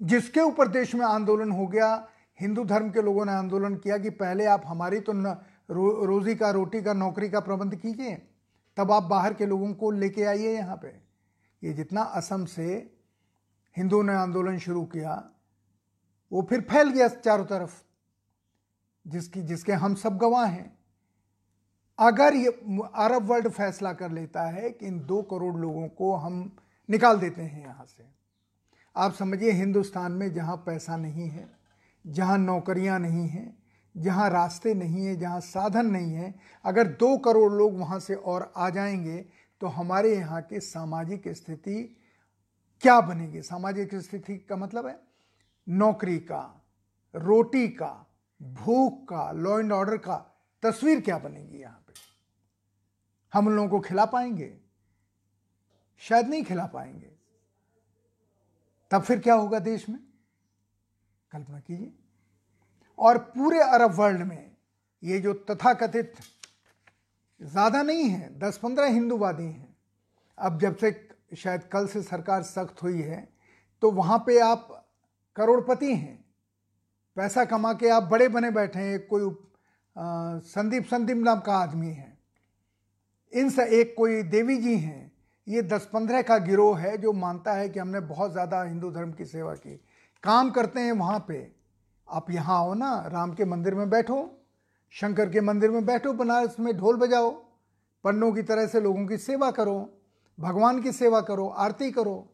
[0.00, 2.08] जिसके ऊपर देश में आंदोलन हो गया
[2.40, 5.36] हिंदू धर्म के लोगों ने आंदोलन किया कि पहले आप हमारी तो न,
[5.70, 8.14] रो, रोज़ी का रोटी का नौकरी का प्रबंध कीजिए
[8.76, 10.88] तब आप बाहर के लोगों को लेके आइए यहाँ पे।
[11.62, 12.64] ये जितना असम से
[13.76, 15.22] हिंदुओं ने आंदोलन शुरू किया
[16.32, 17.82] वो फिर फैल गया चारों तरफ़
[19.06, 20.77] जिसकी जिसके हम सब गवाह हैं।
[21.98, 22.48] अगर ये
[22.96, 26.56] अरब वर्ल्ड फैसला कर लेता है कि इन दो करोड़ लोगों को हम
[26.88, 28.04] निकाल देते हैं यहाँ से।
[28.96, 31.48] आप समझिए हिंदुस्तान में जहाँ पैसा नहीं है,
[32.04, 33.56] जहाँ नौकरियाँ नहीं हैं,
[33.94, 36.34] जहाँ रास्ते नहीं हैं, जहाँ साधन नहीं है,
[36.64, 39.24] अगर दो करोड़ लोग वहाँ से और आ जाएँगे
[39.60, 41.82] तो हमारे यहाँ की सामाजिक स्थिति
[42.82, 43.42] क्या बनेगी?
[43.42, 44.98] सामाजिक स्थिति का मतलब है
[45.66, 46.42] नौकरी का,
[47.14, 48.06] रोटी का,
[48.40, 50.16] भूख का लॉ एंड ऑर्डर का
[50.62, 51.84] तस्वीर क्या बनेगी यहाँ?
[53.32, 54.52] हम उन लोगों को खिला पाएँगे?
[56.02, 57.10] शायद नहीं खिला पाएँगे।
[58.90, 59.98] तब फिर क्या होगा देश में?
[61.30, 61.92] कल्पना कीजिए।
[62.98, 64.50] और पूरे अरब वर्ल्ड में
[65.02, 66.14] ये जो तथाकथित
[67.40, 69.76] ज़्यादा नहीं है, दस पंद्रह हिंदूवादी हैं,
[70.38, 73.28] अब जब से शायद कल से सरकार सख्त हुई है
[73.82, 74.68] तो वहाँ पे आप
[75.36, 76.24] करोड़पति हैं।
[77.16, 79.30] पैसा कमा के आप बड़े बने बैठे हैं कोई
[80.46, 82.17] संदीप संदीप नाम का आदमी है।
[83.32, 85.12] इन से एक कोई देवी जी हैं।
[85.46, 89.12] ये दस पंद्रह का गिरोह है जो मानता है कि हमने बहुत ज़्यादा हिंदू धर्म
[89.12, 89.76] की सेवा की।
[90.24, 91.46] काम करते हैं वहाँ पे।
[92.08, 94.18] आप यहाँ आओ ना, राम के मंदिर में बैठो,
[94.94, 97.30] शंकर के मंदिर में बैठो, बनारस में ढोल बजाओ,
[98.04, 99.78] पन्नों की तरह से लोगों की सेवा करो,
[100.38, 102.28] भगवान की सेवा करो, आरती करो।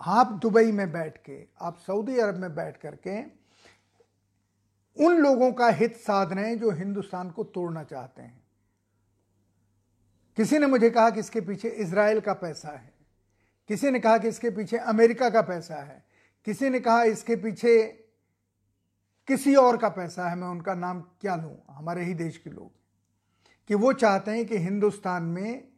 [0.00, 3.20] आप दुबई में बैठ के, आप सऊदी अरब में बैठ करके
[4.96, 8.45] उन लोगों का हित साध रहे हैं जो हिंदुस्तान को तोड़ना चाहते हैं।
[10.36, 12.92] किसी ने मुझे कहा कि इसके पीछे इसराइल का पैसा है।
[13.68, 16.04] किसी ने कहा कि इसके पीछे अमेरिका का पैसा है।
[16.46, 17.86] किसी ने कहा इसके पीछे
[19.28, 21.56] किसी और का पैसा है। मैं उनका नाम क्या लूँ?
[21.70, 22.70] हमारे ही देश के लोग
[23.68, 25.68] कि वो चाहते हैं कि हिंदुस्तान में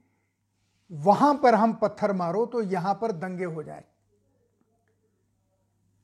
[0.90, 3.84] वहाँ पर हम पत्थर मारो तो यहाँ पर दंगे हो जाए।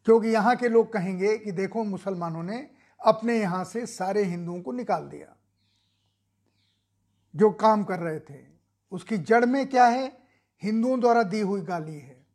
[0.07, 4.73] क्योंकि यहाँ के लोग कहेंगे कि देखो, मुसलमानों ने अपने यहाँ से सारे हिंदुओं को
[4.73, 5.37] निकाल दिया।
[7.37, 8.47] जो काम कर रहे थे।
[8.93, 10.19] उसकी जड़ में क्या है?
[10.63, 12.27] हिंदुओं द्वारा दी हुई गाली है।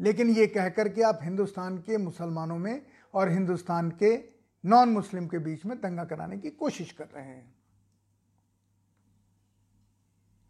[0.00, 4.24] लेकिन ये कहकर के आप हिंदुस्तान के मुसलमानों में और हिंदुस्तान के
[4.64, 7.54] नॉन मुस्लिम के बीच में दंगा कराने की कोशिश कर रहे हैं।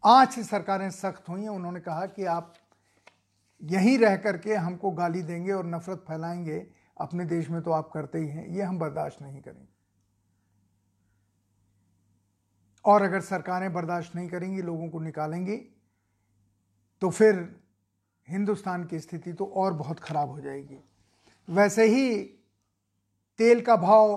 [0.05, 2.53] आज से सरकारें सख्त हुई हैं। उन्होंने कहा कि आप
[3.63, 8.19] यहीं रह करके हमको गाली देंगे और नफरत फैलाएँगे। अपने देश में तो आप करते
[8.19, 9.72] ही हैं। ये हम बर्दाश्त नहीं करेंगे।
[12.85, 15.57] और अगर सरकारें बर्दाश्त नहीं करेंगी, लोगों को निकालेंगी
[17.01, 17.35] तो फिर
[18.27, 20.77] हिंदुस्तान की स्थिति तो और बहुत ख़राब हो जाएगी।
[21.47, 22.17] वैसे ही
[23.39, 24.15] तेल का भाव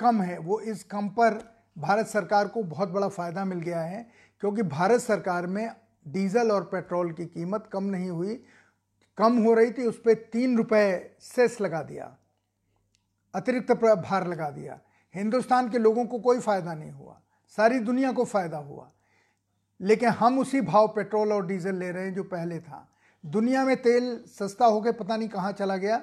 [0.00, 1.38] कम है, वो इस कम पर
[1.76, 4.06] भारत सरकार को बहुत बड़ा फ़ायदा मिल गया है,
[4.42, 5.68] क्योंकि भारत सरकार में
[6.06, 8.34] डीजल और पेट्रोल की कीमत कम नहीं हुई,
[9.18, 12.16] कम हो रही थी, उस पर तीन रुपये सेस लगा दिया,
[13.34, 14.80] अतिरिक्त भार लगा दिया।
[15.14, 17.20] हिंदुस्तान के लोगों को कोई फ़ायदा नहीं हुआ।
[17.56, 18.90] सारी दुनिया को फ़ायदा हुआ।
[19.80, 22.88] लेकिन हम उसी भाव पेट्रोल और डीजल ले रहे हैं जो पहले था।
[23.26, 25.96] दुनिया में तेल सस्ता होकर पता नहीं कहाँ चला गया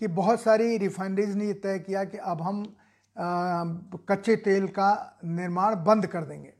[0.00, 2.76] कि बहुत सारी रिफाइनरीज ने यह तय किया कि अब हम
[3.16, 3.64] आ,
[4.08, 6.52] कच्चे तेल का निर्माण बंद कर देंगे।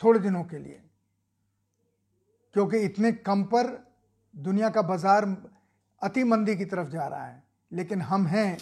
[0.00, 0.80] थोड़े दिनों के लिए।
[2.54, 3.92] क्योंकि इतने कम पर
[4.36, 5.24] दुनिया का बाज़ार
[6.02, 8.58] अति मंदी की तरफ़ जा रहा है। लेकिन हम हैं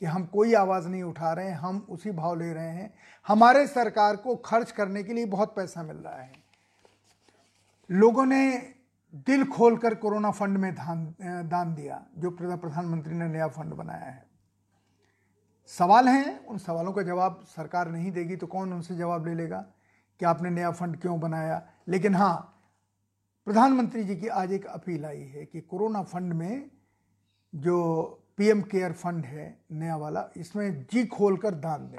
[0.00, 2.94] कि हम कोई आवाज़ नहीं उठा रहे हैं, हम उसी भाव ले रहे हैं।
[3.26, 6.32] हमारे सरकार को खर्च करने के लिए बहुत पैसा मिल रहा है।
[7.90, 8.74] लोगों ने
[9.14, 11.04] दिल खोलकर कोरोना फंड में दान
[11.48, 14.26] दान दिया, जो प्रधानमंत्री ने नया फंड बनाया है।
[15.66, 19.58] सवाल हैं, उन सवालों का जवाब सरकार नहीं देगी तो कौन उनसे जवाब ले लेगा
[20.20, 21.62] कि आपने नया फंड क्यों बनाया?
[21.88, 22.50] लेकिन हाँ
[23.46, 26.70] प्रधानमंत्री जी की आज एक अपील आई है कि कोरोना फंड में
[27.54, 31.98] जो पीएम केयर फंड है, नया वाला, इसमें जी खोल कर दान दें।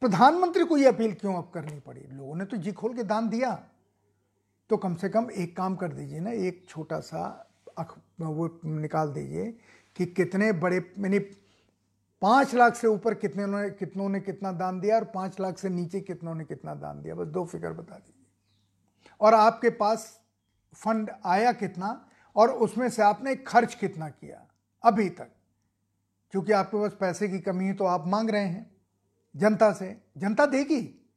[0.00, 2.00] प्रधानमंत्री को ये अपील क्यों अब करनी पड़ी?
[2.00, 3.64] लोगों ने तो जी खोल के दान दिया।
[4.70, 9.08] तो कम से कम एक काम कर दीजिए ना, एक छोटा सा अख, वो निकाल
[9.08, 9.58] दीजिए
[9.96, 11.18] कि कितने बड़े मैंने
[12.22, 15.68] पाँच लाख से ऊपर कितने ने, कितनों ने कितना दान दिया और पाँच लाख से
[15.68, 18.26] नीचे कितनों ने कितना दान दिया। बस दो फिगर बता दीजिए।
[19.20, 20.20] और आपके पास
[20.74, 24.46] फंड आया कितना और उसमें से आपने खर्च कितना किया?
[24.84, 25.30] अभी तक।
[26.30, 28.76] क्योंकि आपके पास पैसे की कमी है तो आप मांग रहे हैं
[29.36, 31.10] जनता से। जनता देगी।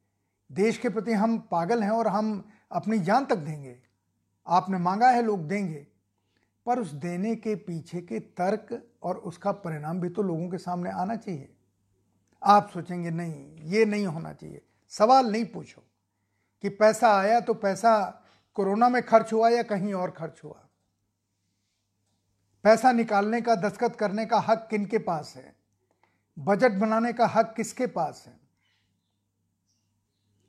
[0.52, 3.78] देश के प्रति हम पागल हैं और हम अपनी जान तक देंगे।
[4.46, 5.86] आपने मांगा है, लोग देंगे।
[6.66, 10.90] पर उस देने के पीछे के तर्क और उसका परिणाम भी तो लोगों के सामने
[10.90, 11.56] आना चाहिए।
[12.42, 15.82] आप सोचेंगे, नहीं, ये नहीं होना चाहिए। सवाल नहीं पूछो
[16.62, 20.67] कि पैसा आया तो पैसा कोरोना में खर्च हुआ या कहीं और खर्च हुआ।
[22.64, 25.56] पैसा निकालने का दस्तखत करने का हक किन के पास है?
[26.38, 28.40] बजट बनाने का हक किसके पास है?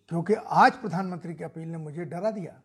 [0.10, 2.62] क्योंकि आज प्रधानमंत्री की अपील ने मुझे डरा दिया।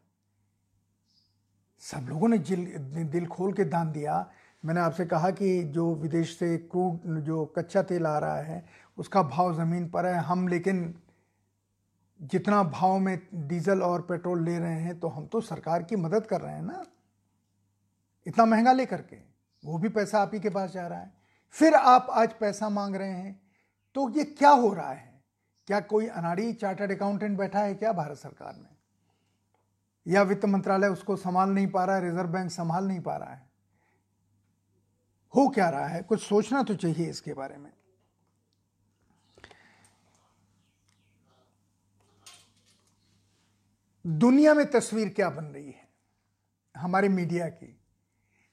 [1.80, 4.30] सब लोगों ने जिल, दिल खोल के दान दिया।
[4.64, 8.66] मैंने आपसे कहा कि जो विदेश से क्रूड, जो कच्चा तेल आ रहा है,
[8.98, 11.00] उसका भाव ज़मीन पर है। हम लेकिन
[12.22, 16.26] जितना भाव में डीजल और पेट्रोल ले रहे हैं तो हम तो सरकार की मदद
[16.26, 16.85] कर रहे हैं ना?
[18.26, 19.34] इतना महँगा लेकर के।
[19.64, 21.12] वो भी पैसा आप ही के पास जा रहा है।
[21.55, 23.40] फिर आप आज पैसा मांग रहे हैं
[23.94, 25.22] तो ये क्या हो रहा है?
[25.66, 28.68] क्या कोई अनाड़ी चार्टर्ड अकाउंटेंट बैठा है क्या भारत सरकार में?
[30.07, 33.35] या वित्त मंत्रालय उसको संभाल नहीं पा रहा है, रिज़र्व बैंक संभाल नहीं पा रहा
[33.35, 33.50] है?
[35.35, 36.03] हो क्या रहा है?
[36.03, 37.72] कुछ सोचना तो चाहिए इसके बारे में।
[44.07, 45.88] दुनिया में तस्वीर क्या बन रही है?
[46.77, 47.84] हमारे मीडिया की।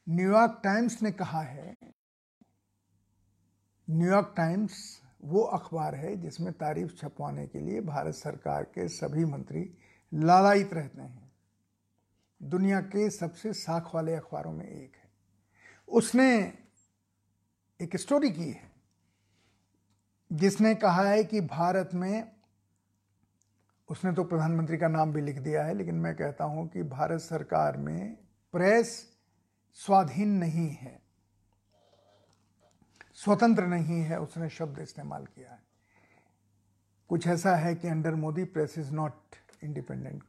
[0.09, 1.75] न्यूयॉर्क टाइम्स ने कहा है
[3.89, 9.77] न्यूयॉर्क टाइम्स वो अखबार है जिसमें तारीफ़ छपवाने के लिए भारत सरकार के सभी मंत्री
[10.13, 11.31] लालायित रहते हैं।
[12.43, 15.09] दुनिया के सबसे साख वाले अखबारों में एक है।
[15.87, 16.53] उसने
[17.79, 18.71] एक स्टोरी की है
[20.31, 22.31] जिसने कहा है कि भारत में,
[23.89, 27.21] उसने तो प्रधानमंत्री का नाम भी लिख दिया है, लेकिन मैं कहता हूँ कि भारत
[27.21, 28.15] सरकार में
[28.53, 29.10] प्रेस
[29.75, 30.99] स्वाधीन नहीं है।
[33.15, 35.63] स्वतंत्र नहीं है, उसने शब्द इस्तेमाल किया है।
[37.09, 40.23] कुछ ऐसा है कि under Modi press is not independent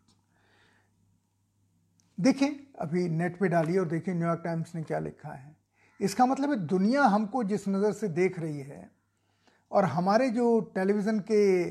[2.19, 5.57] देखिए, अभी नेट पे डालिए और देखिए न्यूयॉर्क टाइम्स ने क्या लिखा है।
[6.01, 8.91] इसका मतलब है दुनिया हमको जिस नज़र से देख रही है
[9.71, 11.71] और हमारे जो टेलीविज़न के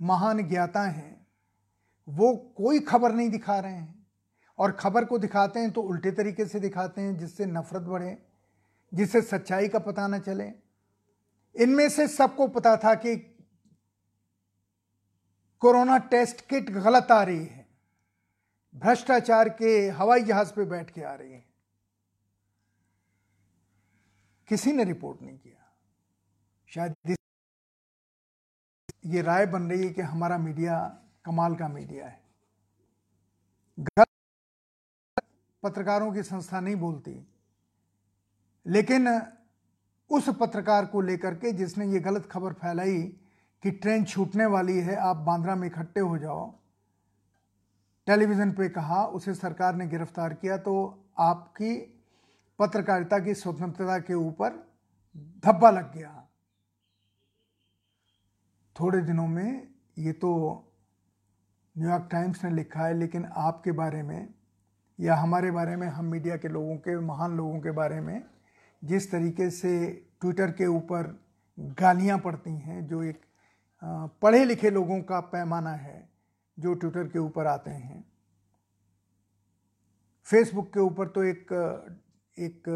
[0.00, 1.26] महान ज्ञाता हैं,
[2.08, 4.01] वो कोई खबर नहीं दिखा रहे हैं।
[4.62, 8.16] और खबर को दिखाते हैं तो उल्टे तरीके से दिखाते हैं, जिससे नफरत बढ़े,
[8.94, 10.48] जिससे सच्चाई का पता न चले।
[11.54, 13.16] इनमें से सबको पता था कि
[15.60, 17.66] कोरोना टेस्ट किट गलत आ रही है।
[18.74, 21.44] भ्रष्टाचार के हवाई जहाज़ पे बैठ के आ रही है।
[24.48, 25.76] किसी ने रिपोर्ट नहीं किया।
[26.68, 27.16] शायद
[29.06, 30.78] ये राय बन रही है कि हमारा मीडिया
[31.24, 32.20] कमाल का मीडिया है।
[35.62, 37.26] पत्रकारों की संस्था नहीं बोलती।
[38.66, 39.08] लेकिन
[40.10, 43.02] उस पत्रकार को लेकर के जिसने ये गलत खबर फैलाई
[43.62, 46.50] कि ट्रेन छूटने वाली है, आप बांद्रा में इकट्ठे हो जाओ।
[48.06, 50.74] टेलीविज़न पे कहा, उसे सरकार ने गिरफ़्तार किया तो
[51.18, 51.74] आपकी
[52.58, 54.50] पत्रकारिता की स्वतंत्रता के ऊपर
[55.44, 56.28] धब्बा लग गया।
[58.76, 60.32] थोड़े दिनों में ये तो
[61.76, 64.34] न्यूयॉर्क टाइम्स ने लिखा है, लेकिन आपके बारे में
[65.02, 68.22] या हमारे बारे में, हम मीडिया के लोगों के, महान लोगों के बारे में,
[68.84, 69.72] जिस तरीके से
[70.20, 71.20] ट्विटर के ऊपर
[71.58, 73.20] गालियाँ पड़ती हैं, जो एक
[74.22, 76.08] पढ़े लिखे लोगों का पैमाना है,
[76.58, 78.04] जो ट्विटर के ऊपर आते हैं।
[80.26, 81.52] फेसबुक के ऊपर तो एक
[82.36, 82.68] एक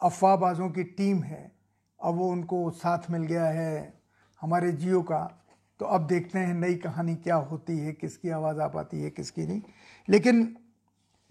[0.00, 1.52] अफवाहबाजों की टीम है,
[2.00, 4.00] अब वो उनको साथ मिल गया है
[4.40, 5.44] हमारे जियो का।
[5.80, 9.46] तो अब देखते हैं नई कहानी क्या होती है, किसकी आवाज़ आ पाती है, किसकी
[9.46, 9.62] नहीं।
[10.08, 10.56] लेकिन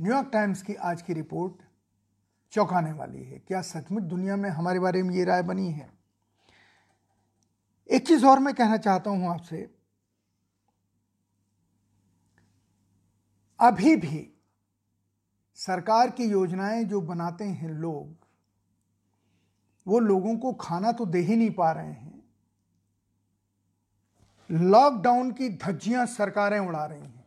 [0.02, 1.54] न्यूयॉर्क टाइम्स की आज की रिपोर्ट
[2.52, 5.92] चौंकाने वाली है। क्या सचमुच दुनिया में हमारे बारे में ये राय बनी है?
[7.90, 9.76] एक चीज़ और मैं कहना चाहता हूँ आपसे।
[13.60, 14.34] अभी भी
[15.56, 18.28] सरकार की योजनाएँ जो बनाते हैं लोग,
[19.88, 22.24] वो लोगों को खाना तो दे ही नहीं पा रहे हैं।
[24.52, 27.19] लॉकडाउन की धज्जियाँ सरकारें उड़ा रही हैं।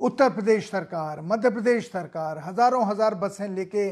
[0.00, 3.90] उत्तर प्रदेश सरकार, मध्य प्रदेश सरकार हज़ारों हज़ार बसें लेके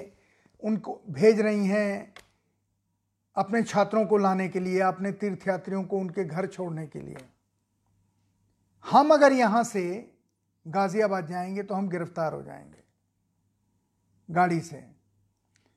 [0.63, 2.13] उनको भेज रही हैं
[3.37, 7.17] अपने छात्रों को लाने के लिए, अपने तीर्थयात्रियों को उनके घर छोड़ने के लिए।
[8.85, 9.85] हम अगर यहाँ से
[10.67, 12.83] गाजियाबाद जाएँगे तो हम गिरफ़्तार हो जाएँगे
[14.29, 14.85] गाड़ी से।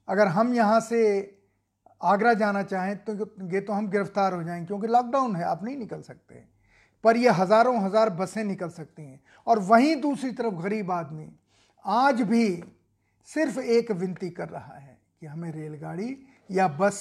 [0.08, 1.02] अगर हम यहाँ से
[2.02, 3.14] आगरा जाना चाहें तो
[3.54, 6.44] ये तो हम गिरफ़्तार हो जाएँगे क्योंकि लॉकडाउन है, आप नहीं निकल सकते।
[7.06, 11.28] पर ये हज़ारों हज़ार बसें निकल सकती हैं। और वहीं दूसरी तरफ़ गरीब आदमी
[11.86, 12.64] आज भी
[13.28, 16.18] सिर्फ़ एक विनती कर रहा है कि हमें रेलगाड़ी
[16.50, 16.98] या बस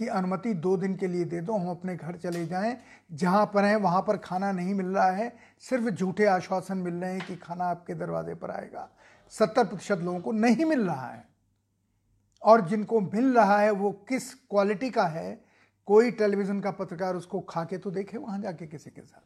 [0.00, 2.76] की अनुमति दो दिन के लिए दे दो, हम अपने घर चले जाएँ।
[3.12, 7.12] जहाँ पर हैं, वहाँ पर खाना नहीं मिल रहा है। सिर्फ़ झूठे आश्वासन मिल रहे
[7.12, 8.88] हैं कि खाना आपके दरवाजे पर आएगा।
[9.32, 11.24] सत्तर प्रतिशत लोगों को नहीं मिल रहा है।
[12.42, 15.40] और जिनको मिल रहा है, वो किस क्वालिटी का है,
[15.88, 19.22] कोई टेलीविज़न का पत्रकार उसको खा के तो देखे, वहाँ जाके किसी के साथ।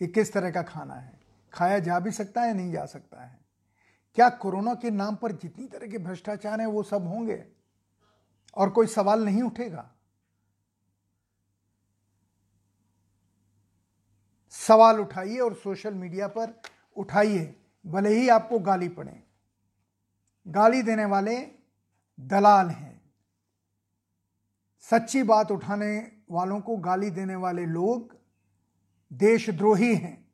[0.00, 1.20] कि किस तरह का खाना है,
[1.52, 3.40] खाया जा भी सकता है नहीं जा सकता है।
[4.14, 7.46] क्या कोरोना के नाम पर जितनी तरह के भ्रष्टाचार हैं, वो सब होंगे?
[8.56, 9.90] और कोई सवाल नहीं उठेगा?
[14.50, 16.62] सवाल उठाइए और सोशल मीडिया पर
[16.96, 19.22] उठाइए, भले ही आपको गाली पड़े।
[20.48, 21.50] गाली देने वाले
[22.20, 23.12] दलाल हैं।
[24.80, 28.19] सच्ची बात उठाने वालों को गाली देने वाले लोग
[29.12, 30.30] देशद्रोही हैं।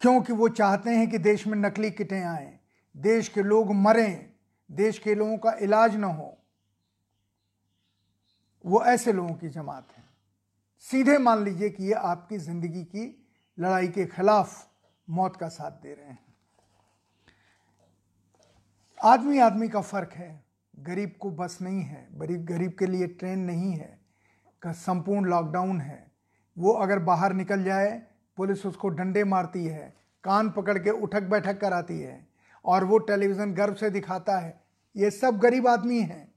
[0.00, 2.58] क्योंकि वो चाहते हैं कि देश में नकली किटें आए,
[2.96, 4.32] देश के लोग मरें,
[4.72, 6.38] देश के लोगों का इलाज ना हो।
[8.66, 10.04] वो ऐसे लोगों की जमात है।
[10.78, 14.68] सीधे मान लीजिए कि ये आपकी ज़िंदगी की लड़ाई के खिलाफ
[15.10, 16.34] मौत का साथ दे रहे हैं।
[19.04, 20.44] आदमी आदमी का फ़र्क है।
[20.78, 24.01] गरीब को बस नहीं है गरीब गरीब के लिए ट्रेन नहीं है।
[24.62, 26.12] का संपूर्ण लॉकडाउन है।
[26.58, 28.02] वो अगर बाहर निकल जाए,
[28.36, 32.26] पुलिस उसको डंडे मारती है, कान पकड़ के उठक बैठक कराती है
[32.64, 34.64] और वो टेलीविज़न गर्व से दिखाता है।
[34.96, 36.34] ये सब गरीब आदमी हैं।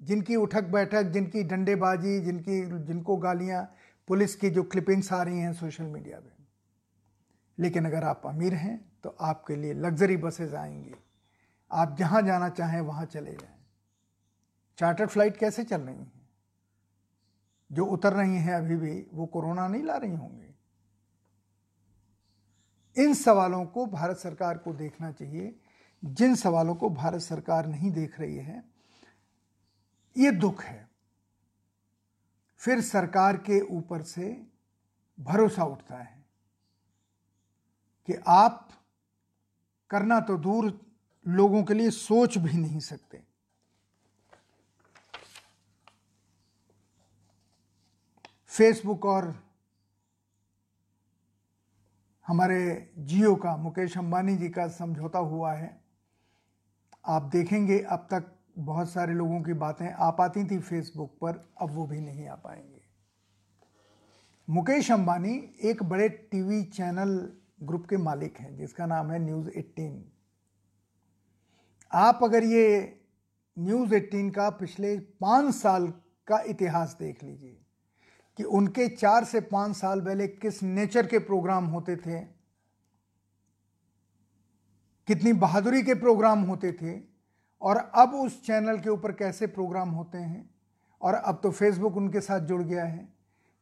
[0.00, 3.74] जिनकी उठक बैठक जिनकी डंडेबाजी, जिनकी, जिनको गालियाँ,
[4.08, 6.30] पुलिस की जो क्लिपिंग्स आ रही हैं सोशल मीडिया पे।
[7.58, 10.94] लेकिन अगर आप अमीर हैं तो आपके लिए लग्जरी बसेज आएँगी।
[11.72, 13.58] आप जहाँ जाना चाहें, वहाँ चले जाएँ।
[14.78, 16.17] चार्टर्ड फ़्लाइट कैसे चल रही हैं?
[17.72, 20.54] जो उतर रही हैं अभी भी, वो कोरोना नहीं ला रही होंगी।
[23.04, 25.60] इन सवालों को भारत सरकार को देखना चाहिए।
[26.04, 28.64] जिन सवालों को भारत सरकार नहीं देख रही है,
[30.16, 30.88] ये दुख है।
[32.56, 34.46] फिर सरकार के ऊपर से
[35.20, 36.24] भरोसा उठता है
[38.06, 38.70] कि आप
[39.90, 40.80] करना तो दूर
[41.28, 43.22] लोगों के लिए सोच भी नहीं सकते।
[48.58, 49.26] फेसबुक और
[52.26, 55.68] हमारे जियो का, मुकेश अंबानी जी का समझौता हुआ है।
[57.06, 61.70] आप देखेंगे अब तक बहुत सारे लोगों की बातें आ पाती थी फेसबुक पर, अब
[61.70, 62.80] वो भी नहीं आ पाएँगे।
[64.48, 70.02] मुकेश अंबानी एक बड़े टीवी चैनल ग्रुप के मालिक हैं, जिसका नाम है न्यूज़ 18
[71.92, 72.66] आप अगर ये
[73.56, 75.86] न्यूज़ 18 का पिछले पाँच साल
[76.26, 77.64] का इतिहास देख लीजिए
[78.38, 82.20] कि उनके चार से पाँच साल पहले किस नेचर के प्रोग्राम होते थे?
[85.06, 87.00] कितनी बहादुरी के प्रोग्राम होते थे?
[87.62, 90.50] और अब उस चैनल के ऊपर कैसे प्रोग्राम होते हैं?
[91.02, 93.08] और अब तो फेसबुक उनके साथ जुड़ गया है।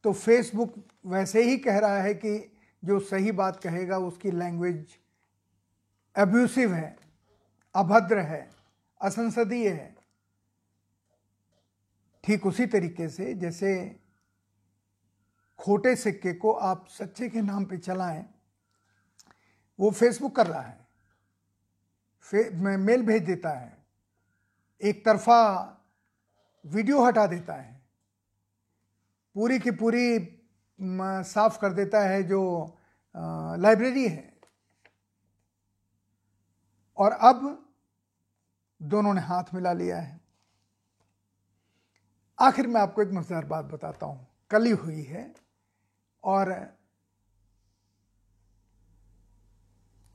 [0.03, 2.51] तो फेसबुक वैसे ही कह रहा है कि
[2.85, 4.87] जो सही बात कहेगा, उसकी लैंग्वेज
[6.17, 6.97] एब्यूसिव है,
[7.75, 8.49] अभद्र है,
[9.01, 9.95] असंसदीय है।
[12.23, 13.99] ठीक उसी तरीके से जैसे
[15.59, 18.25] खोटे सिक्के को आप सच्चे के नाम पे चलाएँ,
[19.79, 20.85] वो फेसबुक कर रहा है।
[22.77, 23.77] मेल भेज देता है।
[24.81, 25.39] एक तरफा
[26.65, 27.75] वीडियो हटा देता है।
[29.35, 30.19] पूरी की पूरी
[31.25, 32.41] साफ़ कर देता है जो
[33.59, 34.33] लाइब्रेरी है।
[36.97, 37.39] और अब
[38.81, 40.19] दोनों ने हाथ मिला लिया है।
[42.39, 45.33] आखिर मैं आपको एक मज़ेदार बात बताता हूँ। कल हुई है।
[46.23, 46.51] और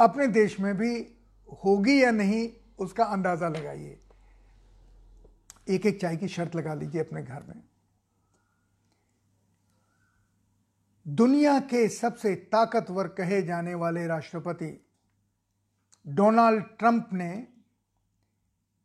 [0.00, 1.16] अपने देश में भी
[1.64, 3.98] होगी या नहीं, उसका अंदाज़ा लगाइए।
[5.70, 7.62] एक एक चाय की शर्त लगा लीजिए अपने घर में।
[11.06, 14.86] दुनिया के सबसे ताकतवर कहे जाने वाले राष्ट्रपति
[16.06, 17.48] डोनाल्ड ट्रंप ने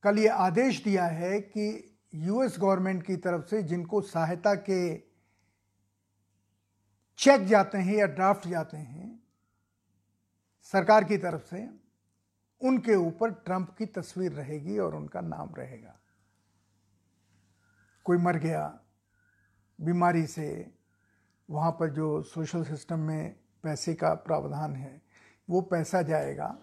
[0.04, 5.07] कल ये आदेश दिया है कि यूएस गवर्नमेंट की तरफ़ से जिनको सहायता के
[7.18, 9.24] चेक जाते हैं या ड्राफ्ट जाते हैं
[10.62, 11.70] सरकार की तरफ़ से,
[12.62, 16.00] उनके ऊपर ट्रंप की तस्वीर रहेगी और उनका नाम रहेगा।
[18.04, 18.80] कोई मर गया,
[19.82, 20.72] बीमारी से,
[21.50, 25.02] वहाँ पर जो सोशल सिस्टम में पैसे का प्रावधान है,
[25.50, 26.58] वो पैसा जाएगा।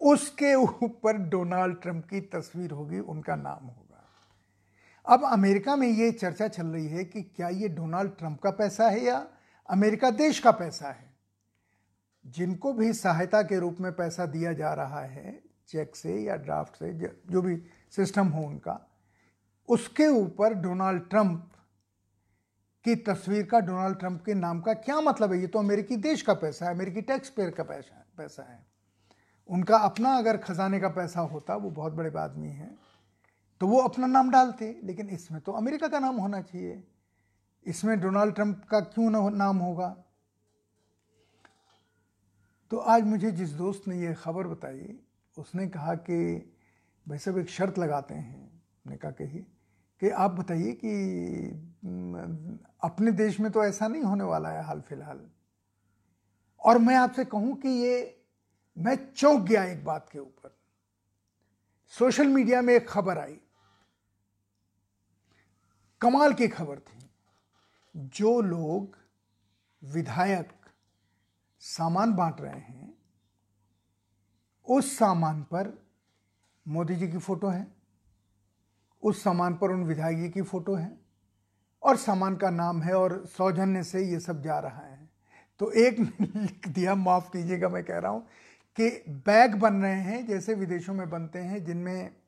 [0.00, 3.83] उसके ऊपर डोनाल्ड ट्रंप की तस्वीर होगी, उनका नाम होगा।
[5.06, 8.88] अब अमेरिका में ये चर्चा चल रही है कि क्या ये डोनाल्ड ट्रंप का पैसा
[8.88, 9.26] है या
[9.70, 11.14] अमेरिका देश का पैसा है?
[12.26, 16.74] जिनको भी सहायता के रूप में पैसा दिया जा रहा है, चेक से या ड्राफ्ट
[16.74, 16.92] से,
[17.30, 17.62] जो भी
[17.96, 18.90] सिस्टम हो उनका,
[19.68, 21.52] उसके ऊपर डोनाल्ड ट्रंप
[22.84, 25.40] की तस्वीर का, डोनाल्ड ट्रंप के नाम का क्या मतलब है?
[25.40, 28.66] ये तो अमेरिकी देश का पैसा है, अमेरिकी टैक्स पेयर का पैसा पैसा है।
[29.48, 32.78] उनका अपना अगर खजाने का पैसा होता, वो बहुत बड़े आदमी हैं।
[33.60, 36.84] तो वो अपना नाम डालते, लेकिन इसमें तो अमेरिका का नाम होना चाहिए।
[37.66, 39.96] इसमें डोनाल्ड ट्रंप का क्यों ना नाम होगा?
[42.70, 44.98] तो आज मुझे जिस दोस्त ने ये खबर बताई,
[45.38, 46.50] उसने कहा कि,
[47.08, 49.38] भाई सब एक शर्त लगाते हैं। ने कहा कही
[50.00, 50.90] कि आप बताइए कि,
[52.84, 55.30] अपने देश में तो ऐसा नहीं होने वाला है हाल फ़िलहाल।
[56.60, 58.24] और मैं आपसे कहूँ कि ये,
[58.78, 60.58] मैं चौंक गया एक बात के ऊपर।
[61.88, 63.40] सोशल मीडिया में एक खबर आई
[66.04, 67.10] कमाल की खबर थी।
[67.96, 68.98] जो लोग
[69.84, 70.52] विधायक
[71.60, 72.94] सामान बांट रहे हैं,
[74.68, 75.86] उस सामान पर
[76.68, 77.66] मोदी जी की फ़ोटो है,
[79.02, 80.98] उस सामान पर उन विधायक जी की फ़ोटो है,
[81.82, 85.10] और सामान का नाम है और सौजन्य से ये सब जा रहा है।
[85.58, 85.98] तो एक
[86.36, 88.26] लिख दिया, माफ़ कीजिएगा, मैं कह रहा हूँ
[88.76, 92.23] कि बैग बन रहे हैं, जैसे विदेशों में बनते हैं, जिनमें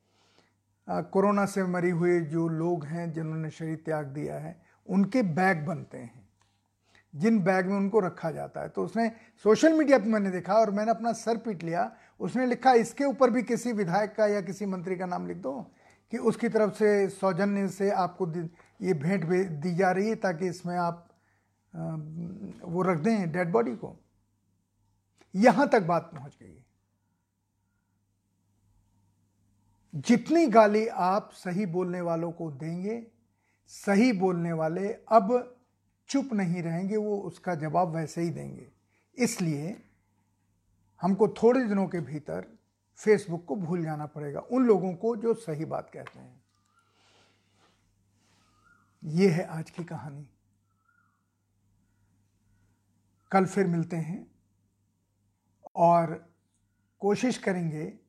[0.89, 4.57] कोरोना से मरी हुए जो लोग हैं, जिन्होंने शरीर त्याग दिया है,
[4.89, 6.25] उनके बैग बनते हैं।
[7.15, 9.11] जिन बैग में उनको रखा जाता है। तो उसने
[9.45, 13.31] सोशल मीडिया पर मैंने देखा और मैंने अपना सर पीट लिया। उसने लिखा, इसके ऊपर
[13.31, 15.53] भी किसी विधायक का या किसी मंत्री का नाम लिख दो
[16.13, 18.27] कि उसकी तरफ़ से सौजन्य से आपको
[18.81, 21.09] ये भेंट दी जा रही है ताकि इसमें आप
[21.73, 23.97] वो रख दें डेड बॉडी को।
[25.35, 26.53] यहाँ तक बात पहुँच गई
[29.97, 33.07] जितनी गाली आप सही बोलने वालों को देंगे,
[33.67, 35.57] सही बोलने वाले अब
[36.09, 38.73] चुप नहीं रहेंगे, वो उसका जवाब वैसे ही देंगे।
[39.19, 39.83] इसलिए
[41.03, 42.59] हमको थोड़े दिनों के भीतर
[42.97, 46.43] फेसबुक को भूल जाना पड़ेगा, उन लोगों को जो सही बात कहते हैं।
[49.05, 50.29] ये है आज की कहानी।
[53.33, 54.27] कल फिर मिलते हैं
[55.77, 56.33] और
[57.01, 58.06] कोशिश करेंगे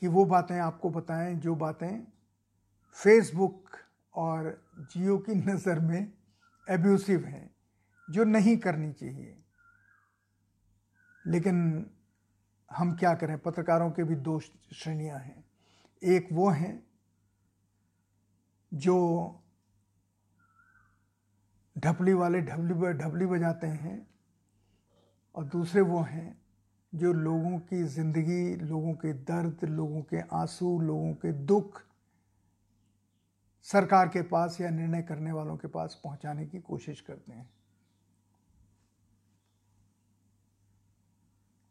[0.00, 2.04] कि वो बातें आपको बताएँ, जो बातें
[2.92, 3.70] फेसबुक
[4.14, 6.12] और जियो की नज़र में
[6.70, 7.56] एब्यूसिव हैं,
[8.10, 9.42] जो नहीं करनी चाहिए।
[11.26, 11.90] लेकिन
[12.70, 13.38] हम क्या करें?
[13.38, 14.40] पत्रकारों के भी दो
[14.74, 15.44] श्रेणियाँ हैं।
[16.02, 16.86] एक वो हैं,
[18.74, 18.96] जो
[21.78, 24.10] ढपली वाले ढपली ढपली बजाते हैं,
[25.34, 26.47] और दूसरे वो हैं
[26.94, 31.82] जो लोगों की ज़िंदगी, लोगों के दर्द, लोगों के आँसू, लोगों के दुख
[33.62, 37.50] सरकार के पास या निर्णय करने वालों के पास पहुँचाने की कोशिश करते हैं।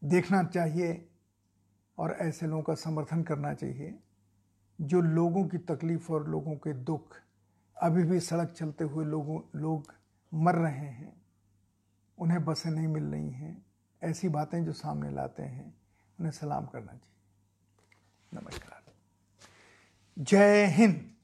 [0.04, 1.10] देखना चाहिए
[1.98, 4.00] और ऐसे लोगों का समर्थन करना चाहिए
[4.82, 7.16] जो लोगों की तकलीफ़ और लोगों के दुख,
[7.78, 9.94] अभी भी सड़क चलते हुए लोगों, लोग
[10.34, 11.22] मर रहे हैं,
[12.18, 13.67] उन्हें बसें नहीं मिल रही हैं
[14.04, 15.78] ऐसी बातें जो सामने लाते हैं
[16.20, 18.84] उन्हें सलाम करना चाहिए। नमस्कार।
[20.20, 21.17] जय हिंद।